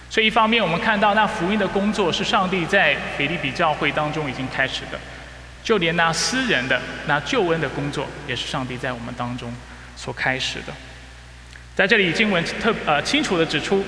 [0.09, 4.99] 所以一方面，我们看到那福音的工作是上帝在腓利比教会当中已经开始的。
[5.63, 9.53] 就连那私人的那救恩的工作，也是上帝在我们当中
[9.95, 10.73] 所开始的。
[11.75, 13.83] 在这里，经文特呃清楚地指出，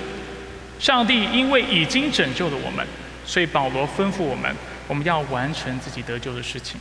[0.80, 2.86] 上帝因为已经拯救了我们，
[3.26, 4.56] 所以保罗吩咐我们，
[4.88, 6.80] 我们要完成自己得救的事情。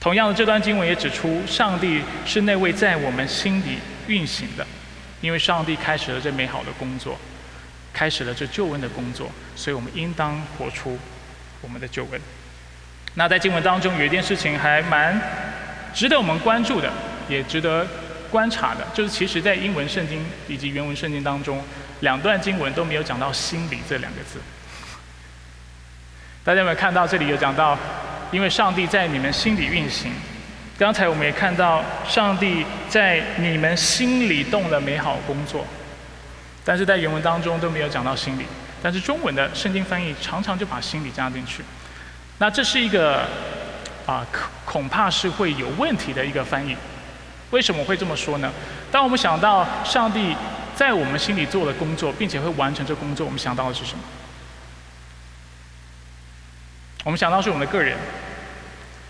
[0.00, 4.66] 同样的，这段经文也指出，上帝是那位在我们心里运行的，
[5.20, 7.18] 因为上帝开始了这美好的工作，
[7.92, 10.98] 开始了这救恩的工作，所以我们应当活出
[11.60, 12.20] 我们的救恩。
[13.18, 15.20] 那在经文当中有一件事情还蛮
[15.92, 16.88] 值得我们关注的，
[17.28, 17.84] 也值得
[18.30, 21.60] 观察的，就是其实在英文圣经以及原文圣经当中，
[21.98, 24.38] 两段经文都没有讲到“心理”这两个字。
[26.44, 27.76] 大家有没有看到这里有讲到，
[28.30, 30.12] 因为上帝在你们心里运行。
[30.78, 35.66] 刚才我们也看到，上帝在你们心里动了美好工作，
[36.64, 38.44] 但是在原文当中都没有讲到心理。
[38.80, 41.64] 但是中文的圣经翻译常常就把心理加进去。
[42.38, 43.26] 那这是一个
[44.06, 46.76] 啊，恐恐怕是会有问题的一个翻译。
[47.50, 48.52] 为什么会这么说呢？
[48.90, 50.36] 当我们想到上帝
[50.76, 54.04] 在我们心里做了工作，并且会完成这工作，我们想到的是什么？
[57.04, 57.96] 我们想到是我们的个人，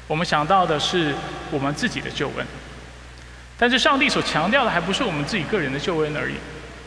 [0.07, 1.15] 我们想到的是
[1.51, 2.47] 我们自己的救恩。
[3.59, 6.37] 但是上帝所强调的还不是我们自己个人的救恩而已，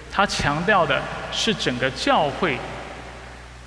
[0.09, 1.01] 他强调的
[1.31, 2.57] 是整个教会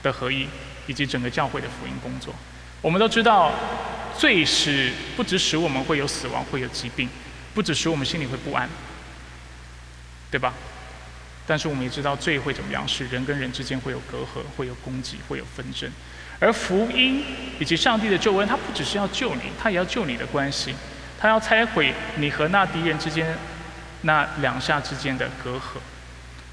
[0.03, 0.49] 的合一，
[0.87, 2.35] 以及整个教会的福音工作。
[2.85, 3.51] 我们都知道，
[4.19, 7.09] 罪使不只使我们会有死亡，会有疾病，
[7.55, 8.69] 不只使我们心里会不安，
[10.31, 10.53] 对吧？
[11.47, 12.87] 但是我们也知道，罪会怎么样？
[12.87, 15.91] 是人跟人之间会有隔阂，会有攻击，会有纷争。
[16.39, 17.25] 而福音
[17.59, 20.75] 以及上帝的救恩，它不只是要救你，它也要救你的关系，
[21.19, 23.35] 它要拆毁你和那敌人之间
[24.03, 25.79] 那两下之间的隔阂，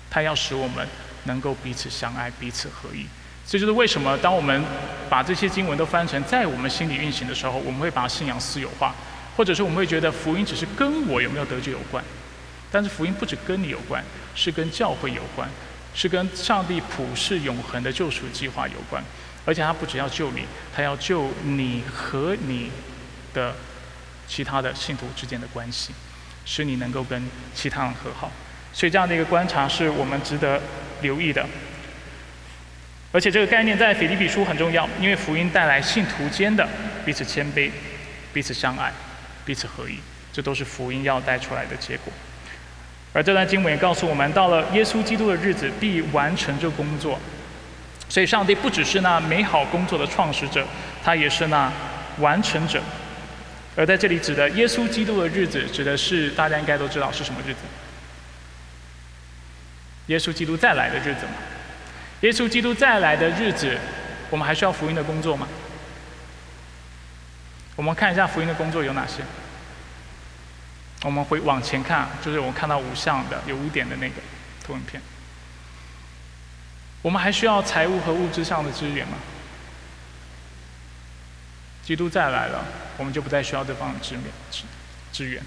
[0.09, 0.87] 它要使我们
[1.25, 3.05] 能够彼此相爱，彼此合一。
[3.51, 4.63] 这就是为什么，当我们
[5.09, 8.95] 把这些经文都翻成在我们心里运行的时候，我们会把信仰私有化，
[9.35, 12.01] 或者是我们会觉得福音只是跟我有没有得救有关。
[12.71, 14.01] 但是福音不止跟你有关，
[14.33, 15.49] 是跟教会有关，
[15.93, 19.03] 是跟上帝普世永恒的救赎计划有关。
[19.43, 22.71] 而且他不只要救你，他要救你和你
[23.33, 23.53] 的
[24.29, 25.91] 其他的信徒之间的关系，
[26.45, 27.21] 使你能够跟
[27.53, 28.31] 其他人和好。
[28.71, 30.61] 所以这样的一个观察是我们值得
[31.01, 31.45] 留意的。
[33.11, 36.67] 而且这个概念在腓立比书很重要，因为福音带来信徒间的
[37.05, 37.69] 彼此谦卑、
[38.33, 38.91] 彼此相爱、
[39.45, 39.99] 彼此合一，
[40.31, 42.13] 这都是福音要带出来的结果。
[43.13, 47.19] 而这段经文也告诉我们，到了耶稣基督的日子，必完成这工作。
[48.07, 50.65] 所以，上帝不只是那美好工作的创始者，
[51.03, 51.71] 他也是那
[52.19, 52.81] 完成者。
[53.75, 57.59] 而在这里指的耶稣基督的日子，指的是大家应该都知道是什么日子？
[60.07, 61.33] 耶稣基督再来的日子嘛。
[62.21, 63.77] 耶稣基督再来的日子，
[64.29, 65.47] 我们还需要福音的工作吗？
[67.75, 69.23] 我们看一下福音的工作有哪些。
[71.03, 74.15] 我们会往前看，就是我们看到五项的有五点的那个
[74.63, 75.01] 投影片。
[77.01, 79.17] 我们还需要财务和物质上的资源吗？
[81.81, 82.63] 基督再来了，
[82.97, 84.63] 我们就不再需要对方的支援支
[85.11, 85.41] 支援。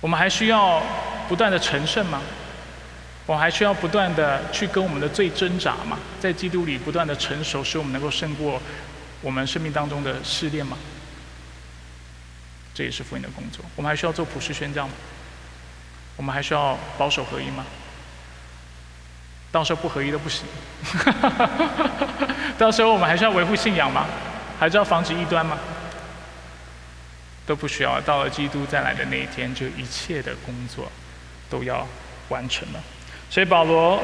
[0.00, 0.80] 我们还需要
[1.28, 2.22] 不断的成圣吗？
[3.26, 5.98] 我还需要不断的去跟我们的罪挣扎吗？
[6.20, 8.60] 在基督里不断的成熟，使我们能够胜过
[9.20, 10.76] 我们生命当中的试炼吗？
[12.74, 13.64] 这也是福音的工作。
[13.76, 14.92] 我们还需要做普世宣教吗？
[16.16, 17.64] 我们还需要保守合一吗？
[19.52, 20.44] 到时候不合一都不行。
[22.58, 24.06] 到时候我们还需要维护信仰吗？
[24.58, 25.56] 还是要防止异端吗？
[27.46, 28.00] 都不需要。
[28.00, 30.90] 到了基督再来的那一天，就一切的工作
[31.48, 31.86] 都要
[32.30, 32.82] 完成了。
[33.32, 33.98] 所以保罗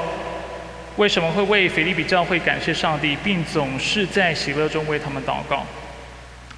[0.96, 5.66] 为什么会为腓利比教会感谢上帝，并总是在喜乐中为他们祷告？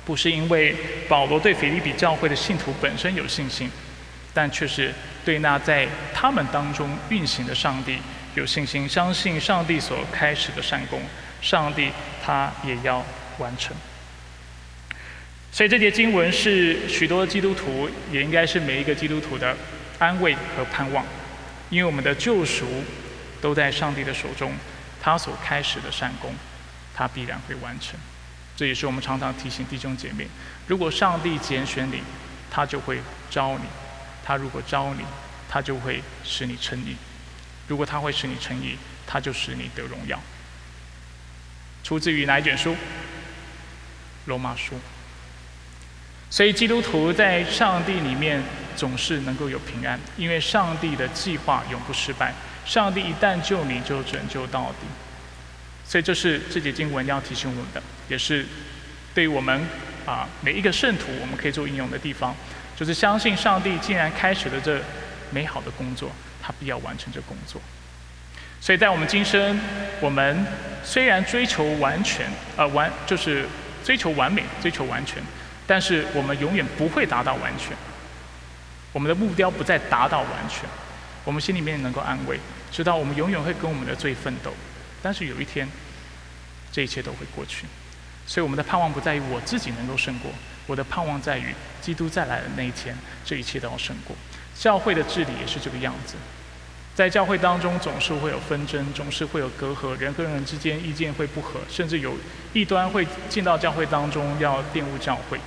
[0.05, 0.77] 不是因为
[1.09, 3.69] 保罗对腓利比教会的信徒本身有信心，
[4.33, 7.99] 但却是对那在他们当中运行的上帝
[8.37, 11.03] 有信心，相信上帝所开始的善功，
[11.43, 11.91] 上帝
[12.25, 13.05] 他也要
[13.39, 13.77] 完成。
[15.51, 19.57] 所以这节经文是许多基督徒，也应该是每一个基督徒的
[19.99, 21.05] 安慰和盼望，
[21.71, 22.67] 因为我们的救赎
[23.41, 24.53] 都在上帝的手中，
[25.01, 26.35] 他所开始的善功，
[26.95, 27.99] 他必然会完成。
[28.57, 30.27] 这也是我们常常提醒弟兄姐妹：
[30.67, 32.03] 如果上帝拣选你，
[32.51, 33.65] 他就会招你；
[34.23, 35.05] 他如果招你，
[35.49, 36.97] 他就会使你称义；
[37.67, 40.21] 如果他会使你称义，他就使你得荣耀。
[41.83, 42.77] 出自于哪一卷书？
[44.27, 44.79] 罗马书。
[46.29, 48.43] 所以基督徒在上帝里面
[48.81, 52.33] 总是能够有平安，因为上帝的计划永不失败。
[52.65, 54.87] 上帝一旦救你，就拯救到底。
[55.85, 58.47] 所以这是这节经文要提醒我们的，也是
[59.13, 59.61] 对于我们
[60.07, 62.35] 啊每一个圣徒，我们可以做应用的地方，
[62.75, 64.81] 就是相信上帝既然开始了这
[65.31, 67.61] 美好的工作，他必要完成这工作。
[68.63, 69.61] 所以在我们今生，
[70.01, 70.47] 我们
[70.83, 73.47] 虽然追求完全，呃完就是
[73.85, 75.23] 追求完美，追求完全，
[75.67, 77.77] 但是我们永远不会达到完全。
[78.93, 80.69] 我们的目标不再达到完全，
[81.25, 82.39] 我们心里面能够安慰，
[82.73, 84.53] 知道我们永远会跟我们的罪奋斗。
[85.03, 85.69] 但是有一天，
[86.73, 87.67] 这一切都会过去，
[88.27, 90.31] 所以我们的盼望不在于我自己能够胜过，
[90.67, 94.17] 我的盼望在于基督再来的那一天，这一切都要胜过。
[94.55, 96.17] 教会的治理也是这个样子，
[96.95, 102.15] 在教会当中总是会有纷争，总是会有隔阂，人跟人之间意见会不合，甚至有
[102.53, 105.41] 异端会进到教会当中要玷污教会。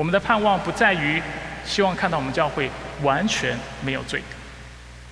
[0.00, 1.22] 我们的盼望不在于
[1.62, 2.70] 希望看到我们教会
[3.02, 4.22] 完全没有罪，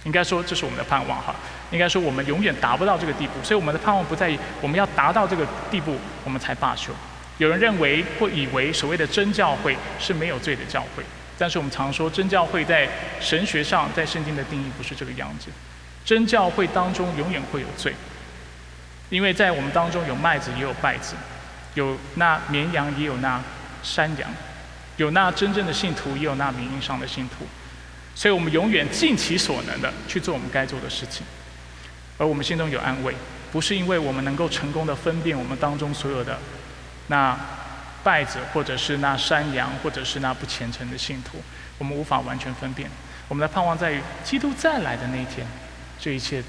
[0.04, 1.34] 应该说这是我们的盼望哈。
[1.70, 6.90] 应该说，我们永远达不到这个地步，所以我们的盼望不在于我们要达到这个地步，我们才罢休。
[7.36, 11.04] 有人认为或以为所谓的真教会是没有罪的教会，
[11.36, 12.88] 但是我们常说真教会在
[13.20, 15.50] 神学上，在圣经的定义不是这个样子。
[16.02, 17.92] 真教会当中永远会有罪，
[19.10, 21.14] 因为在我们当中有麦子也有稗子，
[21.74, 23.38] 有那绵羊也有那
[23.82, 24.30] 山羊，
[24.98, 27.46] 有那真正的信徒也有那名义上的信徒，
[28.14, 31.24] 所以我们永远尽其所能的去做我们该做的事情。
[32.18, 33.14] 而我们心中有安慰，
[33.52, 36.36] 不是因为我们能够成功的分辨我们当中所有的
[37.06, 37.38] 那
[38.02, 41.40] 败者，或者是那山羊，或者是那不虔诚的信徒，
[41.78, 42.90] 我们无法完全分辨。
[43.28, 45.46] 我们的盼望在于基督再来的那一天，
[46.00, 46.42] 这一切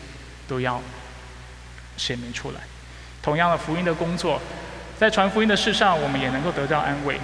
[0.47, 0.81] 都要
[1.97, 2.62] 显明出来。
[3.21, 4.41] 同样的福音的工作，
[4.97, 7.19] 在传福音的事上，我们也能够得到安慰，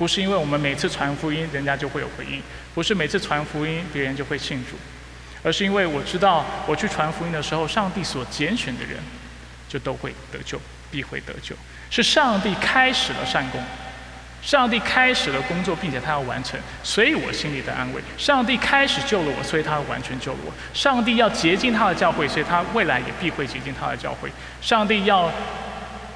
[0.00, 2.42] 不是因为我们每次传福音，人家就会有回应，
[2.74, 4.70] 不是每次传福音，别人就会信主。
[5.42, 8.96] 而是因为我知道，我去传福音的时候，上帝所拣选的人，
[9.68, 10.58] 就都会得救，
[10.90, 11.54] 必会得救。
[11.90, 13.62] 是上帝开始了善功，
[14.40, 18.00] 上帝开始了工作，并且他要完成，所以我心里的安慰。
[18.16, 20.52] 上帝开始救了我，所以他完全救了我。
[20.72, 24.32] 上帝要洁净他的教会，所以他未来也必会洁净他的教会。
[24.62, 25.30] 上帝要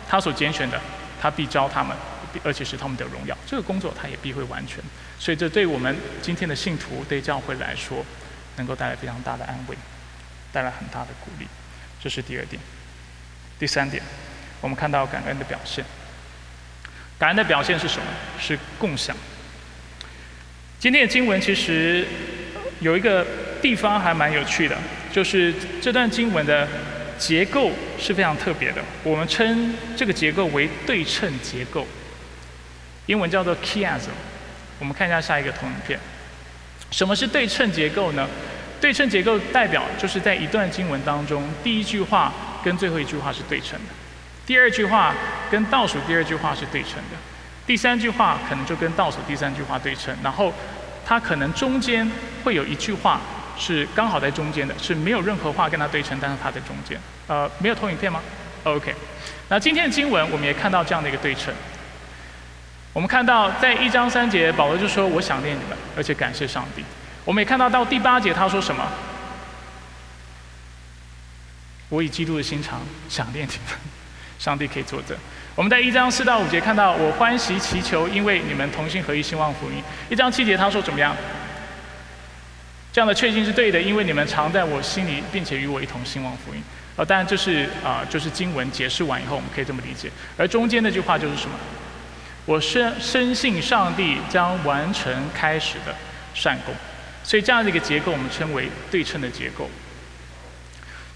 [0.09, 0.81] 他所拣选的，
[1.21, 1.95] 他必招他们，
[2.43, 3.37] 而且是他们的荣耀。
[3.47, 4.83] 这个工作他也必会完成。
[5.19, 8.05] 所以这对我们今天的信徒，对教会来说。
[8.57, 9.77] 能够带来非常大的安慰，
[10.53, 11.47] 带来很大的鼓励，
[12.01, 12.63] 这是第二点。
[13.59, 14.01] 第三点，
[14.61, 15.85] 我们看到感恩的表现。
[17.19, 18.07] 感恩的表现是什么？
[18.39, 19.17] 是共享。
[20.79, 22.07] 今天的经文其实
[22.79, 23.27] 有一个
[23.61, 24.79] 地方还蛮有趣的，
[25.13, 25.53] 就是
[25.83, 26.69] 这段经文的
[27.19, 28.81] 结构是非常特别的。
[29.03, 31.85] 我们称这个结构为对称结构，
[33.07, 34.11] 英文叫做 chiasm。
[34.79, 35.99] 我们看一下下一个投影片。
[36.91, 38.29] 什么是对称结构呢？
[38.81, 42.33] 对称结构代表就是在一段经文当中，第一句话
[42.63, 43.95] 跟最后一句话是对称的，
[44.47, 45.15] 第二句话
[45.51, 47.17] 跟倒数第二句话是对称的，
[47.67, 50.53] 第三句话可能就跟倒数第三句话对称，然后
[51.07, 52.07] 它可能中间
[52.45, 53.21] 会有一句话
[53.59, 57.01] 是刚好在中间的，是没有任何话跟它对称，但是它在中间。
[57.27, 58.21] 呃，没有投影片吗
[58.65, 58.95] ？OK，
[59.49, 61.55] 那今天的经文我们也看到这样的一个对称。
[62.95, 66.83] 我们看到在一章三节，保罗就说：“我想念你们，而且感谢上帝。”
[67.27, 68.87] 我们也看到到第八节，他说什么？
[71.89, 73.77] 我以基督的心肠想念你们，
[74.39, 75.17] 上帝可以作证。
[75.57, 79.83] 我们在一章四到五节看到我欢喜祈求，因为你们同心合一兴旺福音。
[80.09, 81.17] 一章七节他说怎么样？
[82.93, 86.63] 这样的确信是对的，因为你们常在我心里，并且与我一同兴旺福音。
[86.95, 90.09] 呃，当然这是啊，就是经文解释完以后，我们可以这么理解。
[90.37, 91.57] 而中间那句话就是什么？
[92.45, 95.95] 我深深信上帝将完成开始的
[96.35, 96.75] 善功。
[97.23, 99.69] 所以这样的一个结构，我们称为对称的结构。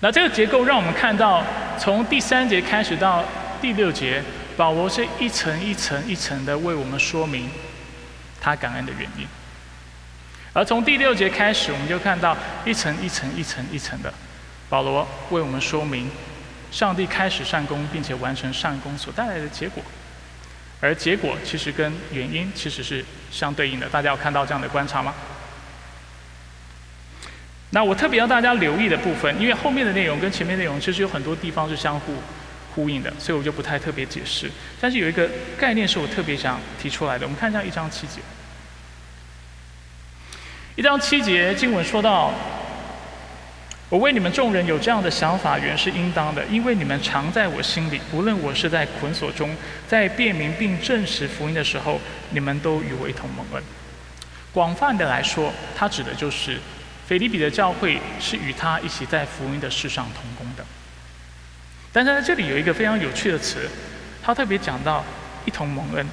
[0.00, 1.44] 那这个结构让我们看到，
[1.78, 3.24] 从第三节开始到
[3.60, 4.22] 第六节，
[4.56, 7.50] 保罗是一层一层一层的为我们说明
[8.40, 9.26] 他感恩的原因。
[10.54, 14.12] 而从第六节开始，我们就看到一层一层一层一层的。
[14.70, 16.10] 保罗为我们说明，
[16.70, 19.82] 上帝开始善功，并且完成善功所带来的结果，
[20.80, 23.88] 而结果其实跟原因其实是相对应的。
[23.88, 25.14] 大家有看到这样的观察吗？
[27.70, 32.14] 那我特别让大家留意的部分，因为后面的内容跟前面内容其实有很多地方是相互
[32.74, 34.50] 呼应的，所以我就不太特别解释。
[34.80, 38.20] 但是有一个概念是我特别想提出来的，我们看一下一章七节。
[40.76, 42.32] 一章七节经文说到。
[43.90, 47.98] 我为你们众人有这样的想法，原是应当的，因为你们常在我心里。
[48.12, 51.98] 无论我是在捆锁中，在辨明并证实福音的时候，
[52.30, 53.62] 你们都与我一同蒙恩。
[54.52, 56.58] 广泛的来说，它指的就是
[57.06, 60.62] 腓利比的教会是与他一起在福音的事上同工的。
[61.90, 63.66] 但是在这里有一个非常有趣的词，
[64.22, 65.02] 他特别讲到
[65.46, 66.06] 一同蒙恩，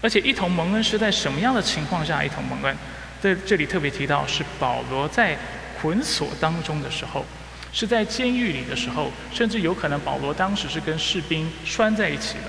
[0.00, 2.74] 而且一同蒙恩是在什么样的情况下一同蒙恩？
[3.20, 5.36] 在这里特别提到是保罗在。
[5.80, 7.24] 捆锁当中的时候，
[7.72, 12.44] 是在监狱里的时候，甚至有可能保罗当时是跟士兵拴在一起的。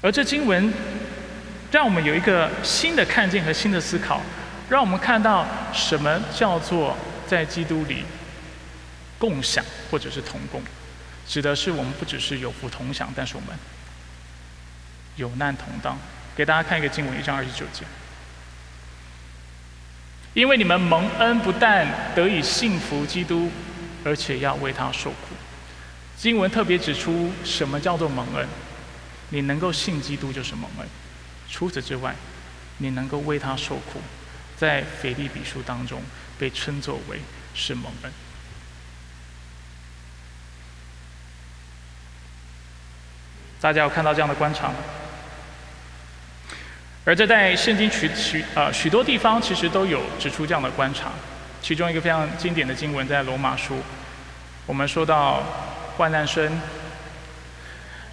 [0.00, 0.72] 而这经文
[1.70, 4.20] 让我们有一个新的看见和新的思考，
[4.68, 8.04] 让我们看到什么叫做在基督里
[9.18, 10.62] 共享或者是同工，
[11.26, 13.50] 指的是我们不只是有福同享，但是我们
[15.16, 15.98] 有难同当。
[16.36, 17.84] 给大家看一个经文，一章二十九节。
[20.34, 23.50] 因为你们蒙恩，不但得以幸福基督，
[24.04, 25.34] 而且要为他受苦。
[26.16, 28.46] 经文特别指出，什么叫做蒙恩？
[29.30, 30.88] 你能够信基督就是蒙恩。
[31.48, 32.14] 除此之外，
[32.78, 34.00] 你能够为他受苦，
[34.56, 36.02] 在腓利比书当中
[36.36, 37.20] 被称作为
[37.54, 38.12] 是蒙恩。
[43.60, 44.74] 大家有看到这样的观察吗？
[47.04, 51.10] 而这在圣经许许呃许多地方其实都有指出这样的观察，
[51.60, 53.78] 其中一个非常经典的经文在罗马书，
[54.64, 55.42] 我们说到
[55.96, 56.60] 患难生、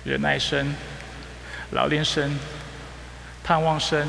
[0.04, 0.76] 忍耐生、
[1.72, 2.38] 老练生、
[3.44, 4.06] 盼望生，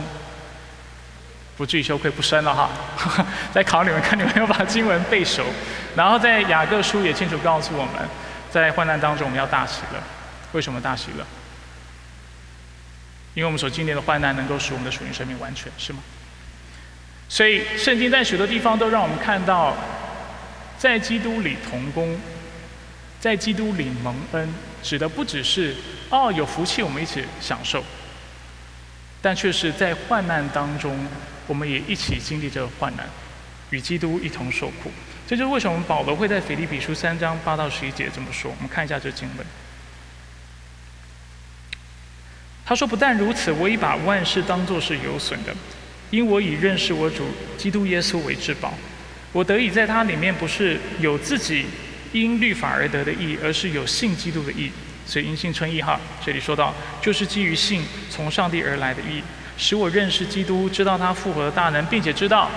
[1.57, 2.69] 不至于羞愧不生了哈。
[3.55, 5.45] 在考你们看你们有把经文背熟，
[5.95, 7.95] 然后在雅各书也清楚告诉我们，
[8.51, 10.03] 在患难当中我们要大喜乐，
[10.51, 11.25] 为什么大喜乐？
[13.35, 16.01] 因为我们所经历的患难，能够使我们的属灵生命完全，是吗？
[17.29, 19.75] 所以圣经在许多地方都让我们看到，
[20.77, 22.21] 在基督里同工，
[23.19, 24.49] 在基督里蒙恩，
[24.83, 25.75] 指的不只是
[26.11, 27.83] 哦有福气我们一起享受，
[29.23, 30.95] 但却是在患难当中，
[31.47, 33.07] 我们也一起经历这个患难，
[33.71, 34.91] 与基督一同受苦。
[35.27, 38.51] 这就是为什么保罗会在腓立比书三章八到十一节这么说。
[38.51, 39.47] 我们看一下这经文。
[42.73, 45.55] 他说：“不但如此，我已把万事当作是有损的，
[46.09, 47.27] 因我以认识我主
[47.59, 48.73] 基督耶稣为至宝。
[49.31, 51.67] 我得以在他里面，不是有自己
[52.15, 54.73] 因律法而得的义，而是有信基督的义。
[55.05, 56.01] 所以因信称义哈。
[56.25, 59.23] 这里说到，就是基于信从上帝而来的义，
[59.59, 62.51] 使我认识基督，知道他复活的大能，并且知道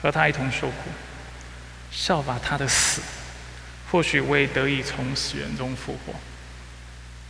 [0.00, 0.90] 和他一同受苦，
[1.90, 3.02] 效法他的死，
[3.90, 6.14] 或许我也得以从死人中复活。”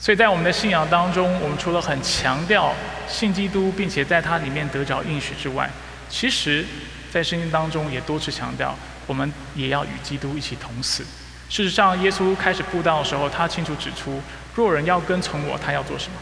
[0.04, 2.74] 所以在我们的信仰当中，我们除了很强调
[3.08, 5.70] 信基督，并且在它里面得着应许之外，
[6.10, 6.62] 其实，
[7.10, 8.76] 在圣经当中也多次强调，
[9.06, 11.02] 我们也要与基督一起同死。
[11.48, 14.20] 事实上，耶稣开始布道的时候，他清楚指出，
[14.54, 16.18] 若人要跟从我，他要做什么？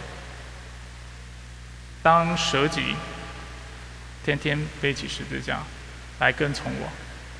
[2.04, 2.94] 当舍己，
[4.24, 5.58] 天天背起十字架
[6.20, 6.88] 来跟从我。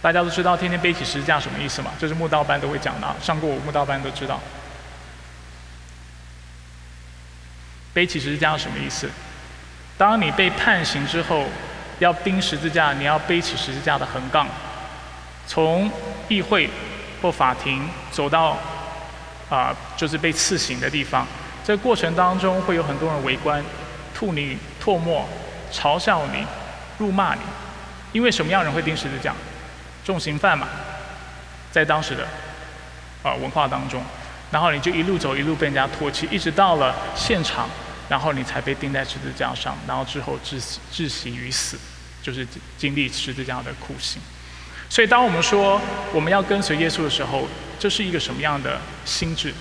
[0.02, 1.92] 大家都知道，天天背起十字架什么意思吗？
[2.00, 4.40] 这是慕道班都会讲的，上过我慕道班都知道。
[7.92, 9.08] 背起十字架是什么意思？
[9.98, 11.44] 当你被判刑之后，
[11.98, 14.46] 要钉十字架，你要背起十字架的横杠，
[15.46, 15.90] 从
[16.28, 16.68] 议会
[17.20, 18.56] 或法庭走到
[19.48, 21.26] 啊，就是被刺刑的地方。
[21.64, 23.62] 这过程当中会有很多人围观，
[24.14, 25.28] 吐你唾沫，
[25.70, 26.44] 嘲笑你，
[26.98, 27.40] 辱骂你。
[28.12, 29.32] 因为什么样人会钉十字架？
[30.04, 30.66] 重刑犯嘛，
[31.70, 32.26] 在当时的
[33.22, 34.02] 啊文化当中，
[34.52, 37.68] 然后你就一路走一路被人家唾弃，一直到了现场，
[38.08, 41.78] 然后你才被钉在十字架上，然后之后窒息窒息于死，
[42.22, 42.46] 就是
[42.76, 44.20] 经历十字架的酷刑。
[44.90, 45.80] 所以，当我们说
[46.12, 47.48] 我们要跟随耶稣的时候，
[47.78, 49.54] 这是一个什么样的心智？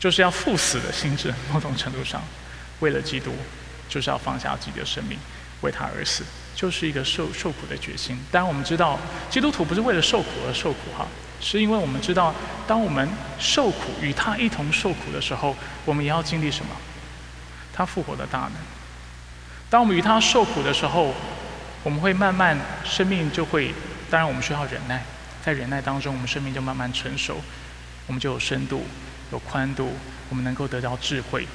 [0.00, 2.20] 就是要赴死的心智，某种程度上，
[2.80, 3.32] 为了基督，
[3.88, 5.16] 就是要放下自己的生命，
[5.60, 6.24] 为他而死，
[6.56, 8.18] 就是一个受受苦的决心。
[8.32, 8.98] 当然，我们知道
[9.30, 11.06] 基督徒不是为了受苦而受苦哈，
[11.40, 12.34] 是因为我们知道，
[12.66, 13.08] 当我们
[13.38, 15.54] 受苦与他一同受苦的时候，
[15.84, 16.70] 我们也要经历什么？
[17.72, 18.52] 他复活的大能。
[19.68, 21.14] 当我们与他受苦的时候，
[21.82, 23.74] 我们会慢慢生命就会，
[24.10, 25.02] 当然我们需要忍耐，
[25.44, 27.40] 在忍耐当中，我们生命就慢慢成熟，
[28.06, 28.84] 我们就有深度。
[29.32, 29.90] 有宽度，
[30.28, 31.48] 我们能够得到智慧，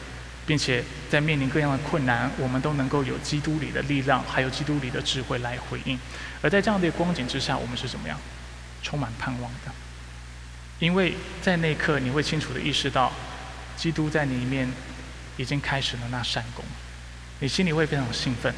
[0.45, 5.97] 并且在面临各样的困难，我们都能够有基督里的力量，还有基督里的智慧来回应。
[6.41, 8.19] 而在这样的光景之下，我们是怎么样？
[8.83, 9.71] 充满盼望的，
[10.79, 13.11] 因为在那一刻，你会清楚的意识到，
[13.75, 14.69] 基督在你里面
[15.37, 16.63] 已经开始了那善功，
[17.39, 18.53] 你心里会非常兴奋，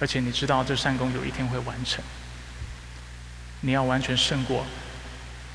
[0.00, 2.02] 而且你知道这善功有一天会完成，
[3.60, 4.66] 你要完全胜过，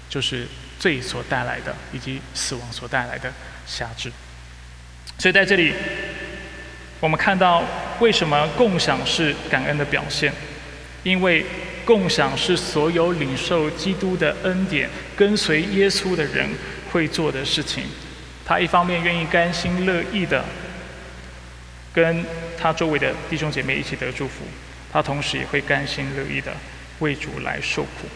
[0.10, 0.48] 就是。
[0.80, 3.34] 罪所带来的，以及死亡所带来的
[3.66, 4.12] 辖制。
[5.18, 5.74] 所以在这里，
[7.00, 7.64] 我们看到
[8.00, 10.32] 为什么共享是感恩的表现？
[11.02, 11.44] 因为
[11.88, 16.46] 共享是所有领受基督的恩典、跟随耶稣的人
[16.92, 17.86] 会做的事情。
[18.46, 20.44] 他一方面愿意甘心乐意的
[21.94, 22.26] 跟
[22.60, 24.44] 他周围的弟兄姐妹一起得祝福，
[24.92, 26.52] 他同时也会甘心乐意的
[27.00, 28.10] 为主来受苦。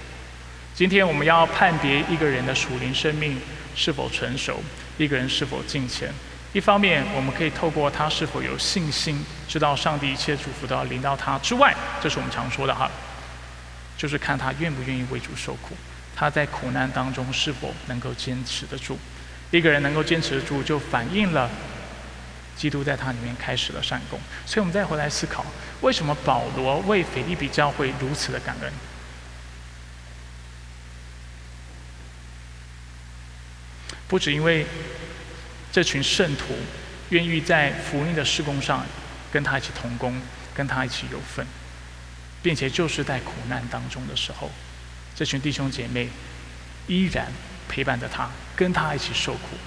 [0.75, 3.39] 今天我们要判别一个人的属灵生命
[3.73, 4.61] 是否成熟，
[4.97, 6.09] 一个人是否敬虔。
[6.51, 12.91] 一方面，我们可以透过他是否有信心，知道上帝一切祝福都要临到他之外，这是我们常说的哈，
[13.97, 15.75] 就是看他愿不愿意为主受苦，
[16.15, 18.97] 他在苦难当中是否能够坚持得住。
[19.51, 21.49] 一个人能够坚持得住，就反映了
[22.55, 24.19] 基督在他里面开始了善功。
[24.45, 25.45] 所以我们再回来思考，
[25.81, 28.71] 为什么保罗为腓利比教会如此的感恩？
[34.07, 34.65] 不只因为
[35.71, 36.53] 这群圣徒
[37.09, 38.85] 愿意在福音的施工上
[39.31, 40.21] 跟他一起同工，
[40.53, 41.45] 跟他一起有份，
[42.41, 44.49] 并且就是在苦难当中的时候，
[45.15, 46.09] 这群弟兄姐妹
[46.87, 47.27] 依然
[47.69, 49.57] 陪伴着他，跟他一起受苦。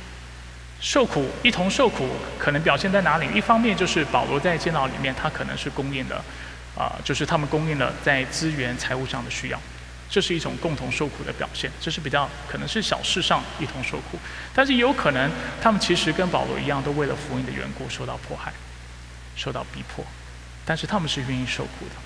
[0.81, 2.09] 受苦，一同受苦，
[2.39, 3.27] 可能表现在哪里？
[3.35, 6.23] 一方面就是保罗在监牢里面，他可能是供应的，
[6.77, 9.61] 啊，就是他们供应了在资源、财务上的需要。
[10.11, 14.19] 这是一种共同受苦的表现，这是比较可能是小事上一同受苦，
[14.53, 15.31] 但是也有可能
[15.63, 18.53] 他们其实跟保罗一样，都为了福音的缘故受到迫害，
[19.35, 20.05] 受到逼迫，
[20.67, 22.04] 但是他们是愿意受苦的。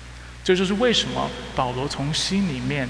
[0.49, 2.89] 这就是为什么保罗从心里面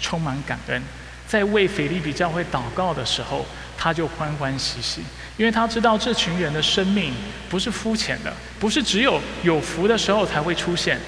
[0.00, 0.80] 充满感恩，
[1.26, 3.44] 在为腓利比教会祷告的时候，
[3.76, 5.02] 他就欢欢喜喜，
[5.36, 7.12] 因为他知道这群人的生命
[7.48, 11.00] 不是肤浅的，不是只有有福的时候才会出现。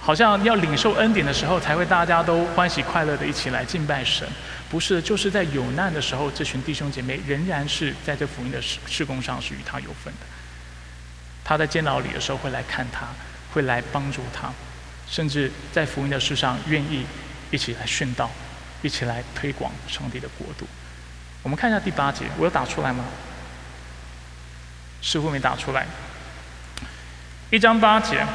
[0.00, 4.24] 好像要领受恩典的时候，才会大家都欢喜快乐的一起来敬拜神，
[4.70, 5.02] 不是？
[5.02, 10.26] 就是在有难的时候，这群弟兄姐妹仍然是在这福音的事事工上是与他有份的。
[11.42, 13.08] 他在监牢里的时候会来看他，
[13.52, 14.52] 会来帮助他，
[15.08, 17.06] 甚至在福音的事上愿意
[17.50, 18.30] 一起来殉道，
[18.82, 20.66] 一起来推广上帝的国度。
[21.42, 23.04] 我们看一下第八节，我有打出来吗？
[25.00, 25.86] 似乎没打出来。
[27.50, 28.26] 一章八节。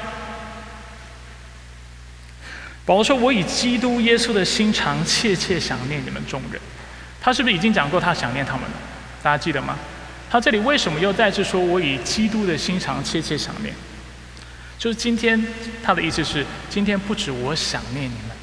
[2.85, 6.61] 保罗说：“我以基督耶稣的心肠切切想念你们众人。”
[7.21, 8.77] 他是不是已经讲过他想念他们了？
[9.21, 9.77] 大家记得吗？
[10.29, 13.75] 他这里为什么又再次说我以基督的心肠切切想念？
[14.81, 15.39] 就是今天
[15.83, 18.35] 他的意思是，今天不止我想念你们，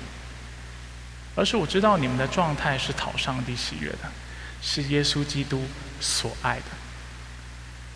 [1.35, 3.99] 而是我知道你们的状态是讨上帝喜悦的，
[4.63, 5.65] 是耶稣基督
[6.01, 6.67] 所爱的。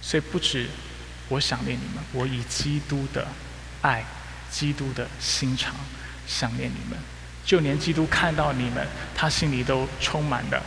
[0.01, 0.66] 所以不止
[1.28, 3.28] 我想念你们，我以基督的
[3.80, 4.05] 爱、
[4.51, 5.76] 基督的心肠。
[6.26, 6.99] 想念你们，
[7.45, 8.84] 就连基督看到你们，
[9.14, 10.61] 他心里都充满了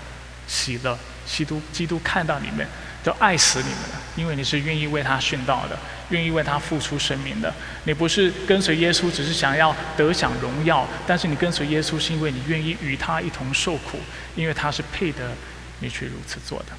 [0.47, 0.97] 喜乐。
[1.25, 2.65] 基督，基督看到你们，
[3.05, 5.77] 都爱死你们了，因为你是愿意为他殉道的，
[6.09, 7.53] 愿意为他付出生命的。
[7.83, 13.99] 你不是跟随耶稣，只是想要得享荣耀，但是你跟随耶稣，是因为你愿意与他一同受苦，
[14.35, 15.33] 因为他是配得
[15.81, 16.69] 你去如此做的。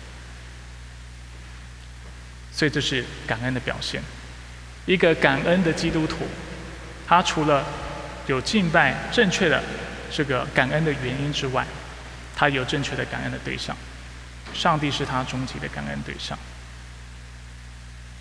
[2.52, 4.02] 所以这是感恩的表现。
[4.84, 6.26] 一个感恩的基督徒，
[7.06, 7.64] 他除了
[8.26, 9.62] 有敬拜正确的
[10.10, 11.64] 这个感恩的原因之外，
[12.34, 13.76] 他有正确的感恩的对象。
[14.56, 16.36] 上帝是他终极的感恩对象。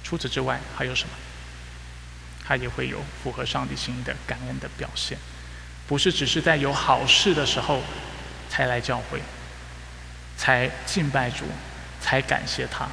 [0.03, 1.15] 除此之外还有什么？
[2.47, 5.17] 他也会有符合上帝心意的感恩的表现，
[5.88, 7.81] 不是只是在有好事的时候
[8.49, 9.19] 才来教会，
[10.38, 11.45] 才敬拜主，
[11.99, 12.88] 才感谢他，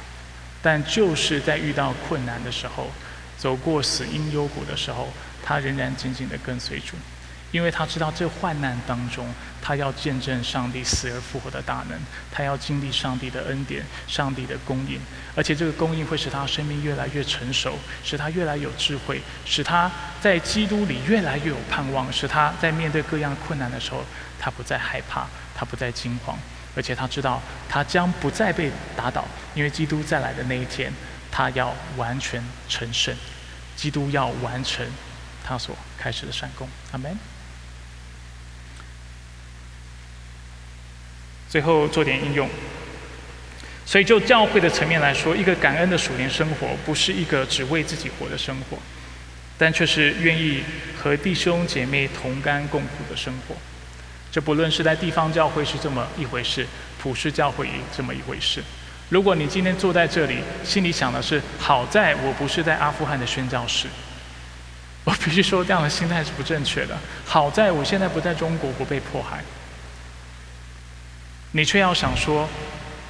[0.63, 2.89] 但就是在遇到困难的时候，
[3.37, 5.13] 走过死荫幽谷的时候，
[5.43, 6.97] 他仍然紧紧的跟随主。
[7.53, 9.31] 因为他知道这患难当中，
[9.61, 11.97] 他要见证上帝死而复活的大能，
[12.31, 14.99] 他要经历上帝的恩典、上帝的供应，
[15.35, 19.89] 而且这个供应会使他生命越来越成熟，使他越来有智慧，使他
[20.19, 24.03] 在基督里越来越有盼望，使他在面对各样困难的时候，
[24.39, 26.35] 他不再害怕，他不再惊慌，
[26.75, 27.39] 而且他知道
[27.69, 29.23] 他将不再被打倒，
[29.53, 30.91] 因为基督再来的那一天，
[31.31, 33.15] 他要完全成圣，
[33.75, 34.83] 基督要完成
[35.45, 36.67] 他所开始的善功。
[36.91, 37.32] 阿门。
[41.53, 42.49] 最后做点应用，
[43.85, 48.79] 所以就教会的层面来说，一个感恩的属灵生活，不是一个只为自己活的生活，
[49.55, 50.63] 但却是愿意
[50.97, 53.55] 和弟兄姐妹同甘共苦的生活。
[54.31, 56.65] 这不论是在地方教会是这么一回事，
[56.99, 58.63] 普世教会也这么一回事。
[59.09, 63.85] 如果你今天坐在这里，心里想的是好在我不是在阿富汗的宣教士，
[65.05, 66.97] 我必须说这样的心态是不正确的。
[67.23, 69.43] 好在我现在不在中国，不被迫害。
[71.55, 72.49] 你却要想说，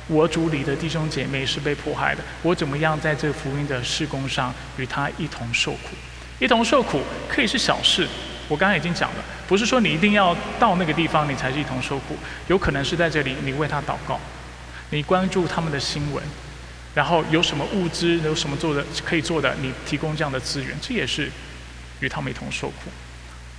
[0.08, 5.96] 我主里的弟兄姐妹是被迫害的，我怎么样在这福音的事工上与他一同受苦？
[6.40, 8.06] 一同受苦可以是小事，
[8.50, 12.18] 我刚刚已经讲了，不是说你一定要到那个地方你才是一同受苦，
[12.48, 14.20] 有可能是在这里你为他祷告，
[14.90, 16.22] 你关注他们的新闻，
[16.94, 21.32] 然后有什么物资有什么做的可以做的，你提供这样的资源，这也是
[22.02, 22.92] 与他们一同受苦。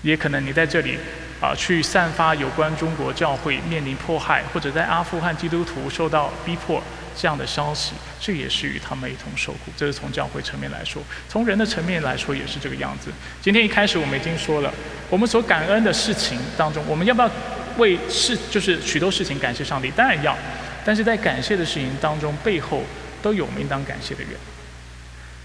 [0.05, 0.99] 也可能你在这里，
[1.41, 6.81] 啊，去散发有关中国教会面临迫害，或者在阿富汗基督徒受到逼迫
[7.17, 9.73] 这样的消息，这也是与他们一同受苦。
[9.75, 13.11] 这是从教会层面来说，从人的层面来说也是这个样子。
[13.41, 14.71] 今天一开始我们已经说了，
[15.09, 17.31] 我们所感恩的事情当中，我们要不要
[17.79, 19.91] 为事就是许多事情感谢上帝？
[19.93, 20.37] 当然要，
[20.85, 22.83] 但是在感谢的事情当中，背后
[23.23, 24.33] 都有我们应当感谢的人。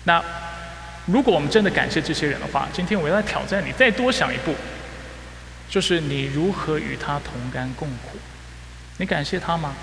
[0.03, 0.21] 那。
[1.05, 4.53] 如果我们真的感谢这些人的话，今天我要挑战你，再多想一步，
[5.69, 8.17] 就是你如何与他同甘共苦？
[8.97, 9.73] 你感谢他吗？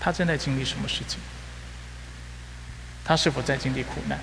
[0.00, 1.20] 他正在经历什么事情？
[3.04, 4.18] 他是否在经历苦难？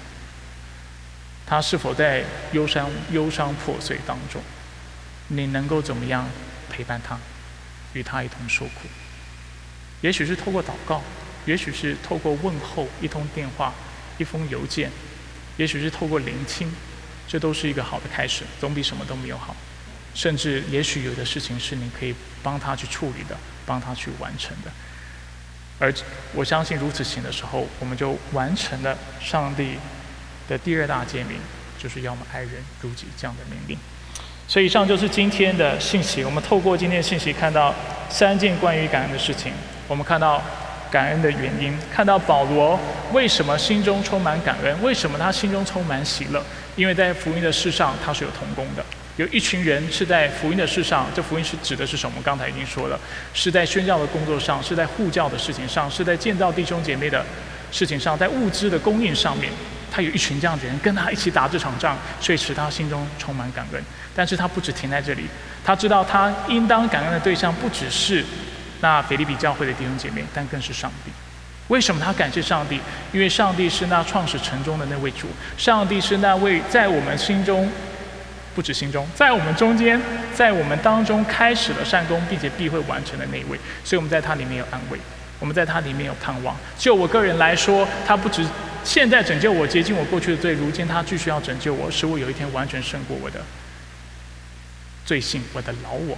[1.46, 4.42] 他是否在忧伤、忧伤破碎当中？
[5.30, 6.28] 你能够怎么样
[6.70, 7.18] 陪伴他，
[7.94, 8.88] 与他一同受苦？
[10.02, 11.02] 也许是透过祷告，
[11.46, 13.74] 也许是透过问候、一通电话、
[14.18, 14.92] 一封邮件。
[15.60, 16.72] 也许是透过聆听，
[17.28, 19.54] 这都是一个好的开始，总比什么都没有好。
[20.16, 24.72] 甚至，也许有的事情是你可以帮他去处理的，帮他去完成的。
[25.78, 25.94] 而
[26.34, 29.76] 我相信，如此行的时候，我们就完成了上帝
[30.48, 31.38] 的第二大诫命，
[31.78, 33.78] 就是要么爱人如己这样的命令。
[34.48, 36.24] 所以，以上就是今天的信息。
[36.24, 37.76] 我们透过今天的信息，看到
[38.10, 39.52] 三件关于感恩的事情。
[39.90, 40.42] 我们看到。
[40.92, 42.80] 感恩的原因，看到保罗
[43.14, 44.82] 为什么心中充满感恩？
[44.82, 46.44] 为什么他心中充满喜乐？
[46.76, 48.84] 因为在福音的事上，他是有同工的。
[49.18, 52.22] 有一群人是在福音的事上，这福音是指的是什么？
[52.24, 53.00] 刚才已经说了，
[53.34, 57.24] 是在宣教的工作上，是在护教的事情上，是在建造弟兄姐妹的
[57.72, 59.52] 事情上，在物资的供应上面，
[59.92, 63.84] 他有一群这样的人跟他一起打这场仗，所以使他心中充满感恩。
[64.16, 65.26] 但是他不止停在这里，
[65.64, 68.26] 他知道他应当感恩的对象不只是。
[68.82, 71.12] 那腓利比教会的弟兄姐妹，但更是上帝。
[71.68, 72.80] 为什么他感谢上帝？
[73.14, 75.28] 因为上帝是那创始成终的那位主，
[75.58, 77.72] 上帝是那位在我们心中，
[78.56, 80.02] 不止心中，在我们中间，
[80.34, 83.60] 在我们当中开始了善功，并且必会完成的那一位。
[83.84, 84.98] 所以我们在他里面有安慰，
[85.40, 86.56] 我们在他里面有盼望。
[86.76, 88.44] 就我个人来说，他不止
[88.84, 93.42] 现在拯救我，洁净我过去的罪，如今他继续要拯救我，使我有一天完全胜过我的
[95.06, 96.18] 罪性，我的老我。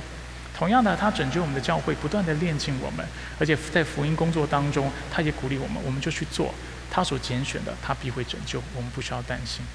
[0.61, 3.03] 同样的，他拯救我们的教会，不断的炼净我们，
[3.39, 6.53] 而且在福音工作当中，他也鼓励我们，我们就去做
[6.91, 9.65] 他所拣选的，他必会拯救，我们不需要担心。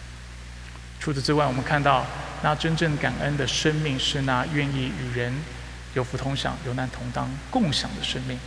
[1.00, 2.06] 除此之外，我们看到
[2.40, 5.34] 那真正感恩的生命是那愿意与人
[5.94, 8.38] 有福同享、有难同当、共享的生命。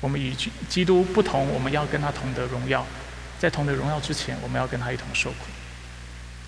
[0.00, 0.32] 我们与
[0.68, 2.86] 基督不同，我们要跟他同得荣耀，
[3.40, 5.46] 在同得荣耀之前，我们要跟他一同受苦，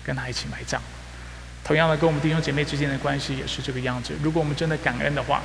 [0.05, 0.81] 跟他一起埋葬。
[1.65, 4.13] 同样的，跟我们弟兄姐妹之间的关系也是这个样子。
[4.21, 5.41] 如果我们真的感恩的话，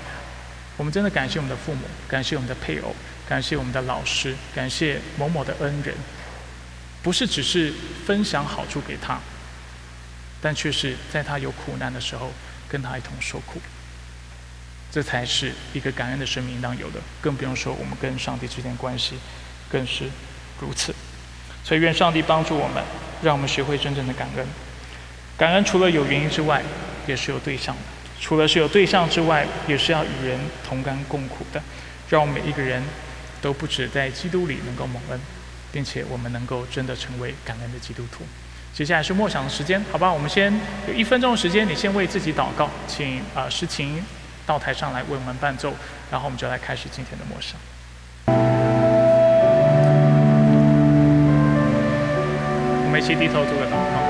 [0.76, 2.94] 我们真的感谢我们的父母，感谢我们的配偶，
[3.26, 5.94] 感谢我们的老师，感谢某某的恩人，
[7.02, 7.72] 不是只是
[8.04, 9.18] 分享好处给他，
[10.42, 12.30] 但却是在他有苦难的时候
[12.68, 13.58] 跟他一同受苦。
[14.92, 17.00] 这才是一个感恩的生命应当有的。
[17.22, 19.14] 更不用说我们跟上帝之间关系
[19.70, 20.04] 更是
[20.60, 20.94] 如此。
[21.64, 22.84] 所以愿上帝帮助我们，
[23.22, 24.46] 让我们学会真正的感恩。
[25.40, 26.60] 感恩除了有原因之外，
[27.06, 27.80] 也是有对象的。
[28.20, 30.38] 除了是有对象之外，也是要与人
[30.68, 31.62] 同甘共苦的。
[32.10, 32.82] 让我们每一个人
[33.40, 35.18] 都不止在基督里能够蒙恩，
[35.72, 38.22] 并且我们能够真的成为感恩的基督徒。
[38.74, 40.12] 接下来是默想的时间，好吧？
[40.12, 40.52] 我们先
[40.86, 44.04] 有一分钟的时间，你先为自己祷告，请啊诗琴
[44.44, 45.72] 到台上来为我们伴奏，
[46.10, 47.58] 然后我们就来开始今天的默想。
[52.84, 54.09] 我们一起低头做个祷告。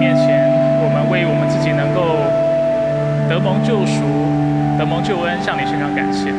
[0.00, 0.48] 面前，
[0.80, 2.16] 我们为我们自己能够
[3.28, 4.00] 得蒙救赎，
[4.80, 6.32] 得蒙救恩，向你身上感谢。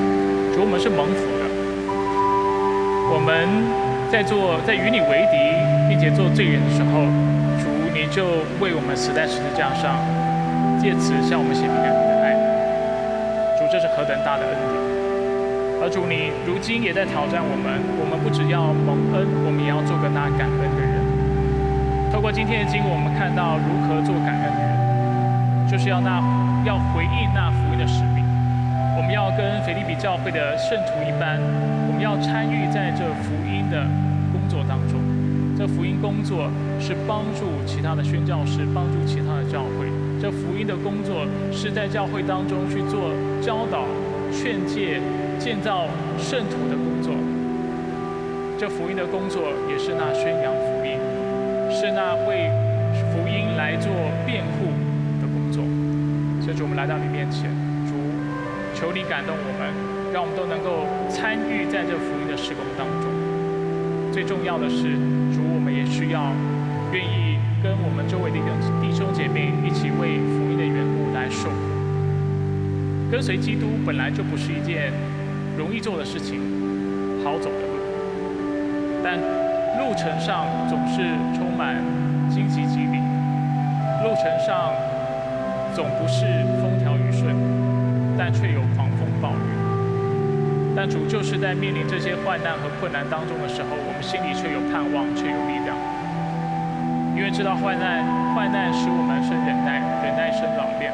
[0.50, 1.46] 主，我们是蒙福的。
[3.14, 3.46] 我们
[4.10, 5.38] 在做，在与你为敌，
[5.86, 7.06] 并且做罪人的时候，
[7.62, 9.94] 主你就为我们死在十字架上，
[10.82, 12.34] 借此向我们显明了你的爱。
[13.62, 15.86] 主，这是何等大的恩典！
[15.86, 21.01] 而主，你如今也在挑战我们，我们不只要蒙恩，我们也要做个那感恩的人。
[22.22, 26.22] 不过今天的经，我们看到如何做感恩的人，就是要那。
[26.62, 28.22] 要回应那福音的使命，
[28.94, 33.82] 我们要跟腓立比教会的圣徒一般，我们要参与在这福音的
[34.30, 35.02] 工作当中。
[35.58, 36.46] 这福音工作
[36.78, 39.90] 是帮助其他的宣教士，帮助其他的教会。
[40.22, 43.10] 这福音的工作是在教会当中去做
[43.42, 43.82] 教导、
[44.30, 45.02] 劝诫、
[45.42, 45.90] 建造
[46.22, 47.18] 圣徒的工作。
[48.62, 50.54] 这福音的工作也是那宣扬，
[52.16, 52.50] 为
[53.12, 53.92] 福音来做
[54.26, 54.72] 辩护。
[56.54, 57.50] 主，我们来到你面前，
[57.88, 57.96] 主，
[58.76, 59.72] 求你感动我们，
[60.14, 63.10] 让我们都能够参与在这福音的施工当中。
[64.12, 64.94] 最重要的是，
[65.32, 66.34] 主，我们也需要
[66.92, 68.52] 愿意跟我们周围的弟兄
[68.84, 71.56] 弟兄姐妹一起为福音的缘故来受苦。
[73.10, 74.92] 跟随基督本来就不是一件
[75.58, 76.38] 容易做的事情，
[77.24, 77.80] 好走的路，
[79.02, 79.18] 但
[79.82, 81.02] 路程上总是
[81.34, 81.76] 充满
[82.30, 83.02] 荆棘棘里，
[84.04, 84.72] 路程上。
[85.74, 86.28] 总不是
[86.60, 87.34] 风调雨顺，
[88.20, 89.48] 但却有狂风暴雨。
[90.76, 95.72] 但主就是在面临这些患难和困难当中的时候，我们心里却有盼望，却有力量。
[97.16, 98.04] 因为知道患难，
[98.36, 100.92] 患难使我们生忍耐，忍耐生老练，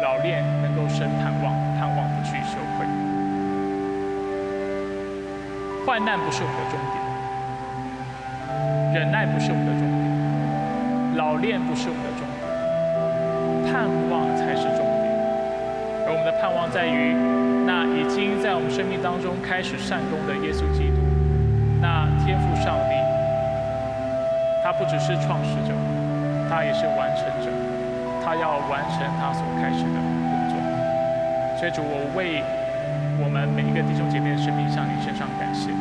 [0.00, 2.86] 老练能够生盼望，盼望不去羞愧。
[5.84, 7.03] 患难不是我们的终点，
[8.94, 12.46] 忍耐不是我们的终点，老练不是我们的终点。
[13.66, 15.10] 盼望才是重点，
[16.06, 17.10] 而我们的盼望在于
[17.66, 21.02] 那已经在我们生命当中开始善功的耶稣基督，
[21.82, 22.94] 那天赋上帝，
[24.62, 25.74] 他不只是创始者，
[26.46, 27.50] 他也是完成者，
[28.22, 30.54] 他要完成他所开始的工作。
[31.58, 32.38] 所以主，我为
[33.18, 35.74] 我们每一个弟兄姐妹的生命向你献上感谢，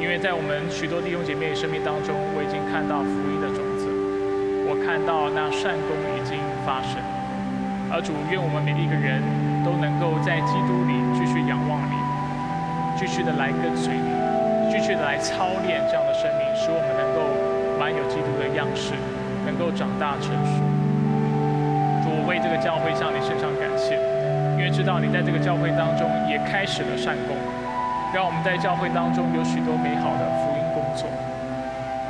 [0.00, 3.86] 因为在我们许多弟兄姐妹生命当中，我已经看到福音的种子，
[4.66, 6.40] 我看到那善功已经。
[6.60, 7.00] 发生，
[7.88, 9.24] 而主愿我们每一个人
[9.64, 11.96] 都能够在基督里继续仰望你，
[13.00, 14.12] 继续的来跟随你，
[14.68, 17.32] 继续的来操练这样的生命，使我们能够
[17.80, 18.92] 满有基督的样式，
[19.48, 20.60] 能够长大成熟。
[22.04, 23.96] 主，我为这个教会向你身上感谢，
[24.54, 27.32] 因为知道你在这个教会当中也开始了善功，
[28.12, 31.06] 让我们在教会当中有许多美好的福音工作。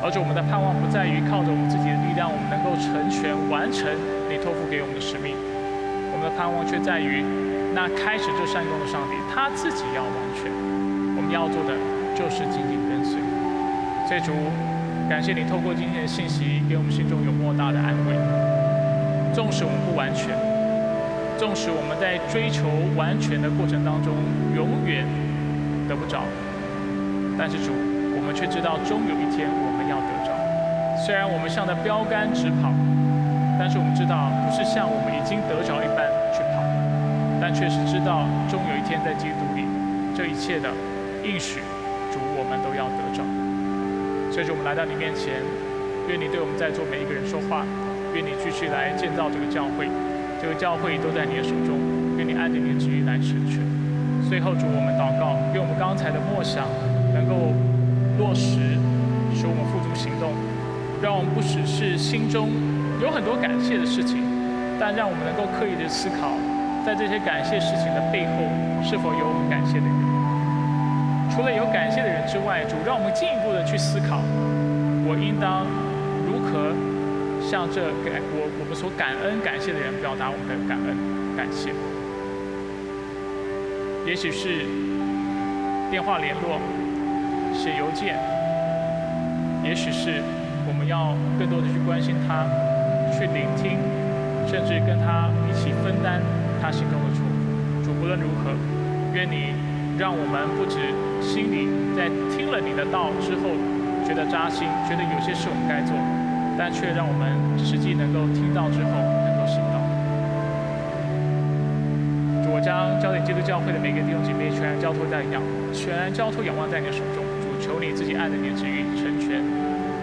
[0.00, 3.84] 而且我们的盼望不在于靠着我们自己的力量，我们能够成全完成
[4.32, 5.36] 你托付给我们的使命。
[6.12, 7.20] 我们的盼望却在于
[7.76, 10.48] 那开始这善功的上帝，他自己要完全。
[11.14, 11.76] 我们要做的
[12.16, 13.20] 就是紧紧跟随。
[14.08, 14.32] 所以主，
[15.04, 18.16] 感谢你透过今天的信息，给我们心中有莫大的安慰。
[19.36, 20.32] 纵使我们不完全，
[21.36, 24.16] 纵使我们在追求完全的过程当中
[24.56, 25.04] 永远
[25.90, 26.22] 得不着，
[27.36, 27.74] 但是主，
[28.14, 29.80] 我们却知道终有一天我们。
[29.90, 30.30] 要得着，
[31.02, 32.70] 虽然我们向着标杆直跑，
[33.58, 36.62] 但是我们知道不是像我们已经得着一般去跑，
[37.42, 39.66] 但确实知道终有一天在基督里，
[40.14, 40.70] 这一切的
[41.26, 41.58] 应许
[42.14, 43.26] 主我们都要得着。
[44.30, 45.42] 所以，我们来到你面前，
[46.06, 47.66] 愿你对我们在座每一个人说话，
[48.14, 49.90] 愿你继续来建造这个教会，
[50.38, 51.74] 这个教会都在你的手中，
[52.14, 53.58] 愿你按着你的旨意来成全。
[54.30, 56.62] 最后，主我们祷告，愿我们刚才的默想
[57.12, 57.50] 能够
[58.16, 58.78] 落实。
[59.34, 60.34] 使我们付诸行动，
[61.00, 62.50] 让我们不只是心中
[63.00, 64.22] 有很多感谢的事情，
[64.78, 66.34] 但让我们能够刻意的思考，
[66.84, 68.46] 在这些感谢事情的背后，
[68.82, 69.98] 是否有我们感谢的人？
[71.30, 74.22] 除了有感谢的人之外，主让我们进一步的去思考，
[75.06, 75.66] 我应当
[76.26, 76.74] 如何
[77.40, 80.94] 向这感我我们所感恩感谢的人表达我们的感恩
[81.38, 81.70] 感谢。
[84.06, 84.66] 也许是
[85.90, 86.58] 电话联络、
[87.54, 88.18] 写邮件，
[89.62, 90.22] 也许是
[90.66, 92.44] 我们要更多的去关心他、
[93.12, 93.78] 去聆听，
[94.48, 96.20] 甚至跟他一起分担
[96.60, 97.84] 他心中的祝福。
[97.84, 98.50] 主不论如何，
[99.12, 99.54] 愿你
[99.98, 100.80] 让我们不止
[101.20, 103.52] 心里在听了你的道之后
[104.06, 105.94] 觉得扎心，觉得有些事我们该做，
[106.58, 108.90] 但却让我们实际能够听到之后
[112.70, 115.42] 将焦点基督教会的每个弟兄姐妹全然交托在仰，
[115.74, 117.26] 全然交托仰望在你的手中。
[117.42, 119.42] 主，求你自己爱的念之于成全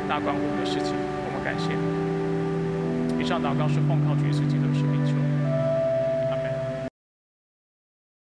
[0.03, 1.71] 大关乎的事情，我们感谢。
[3.15, 4.26] 以上祷告是奉靠主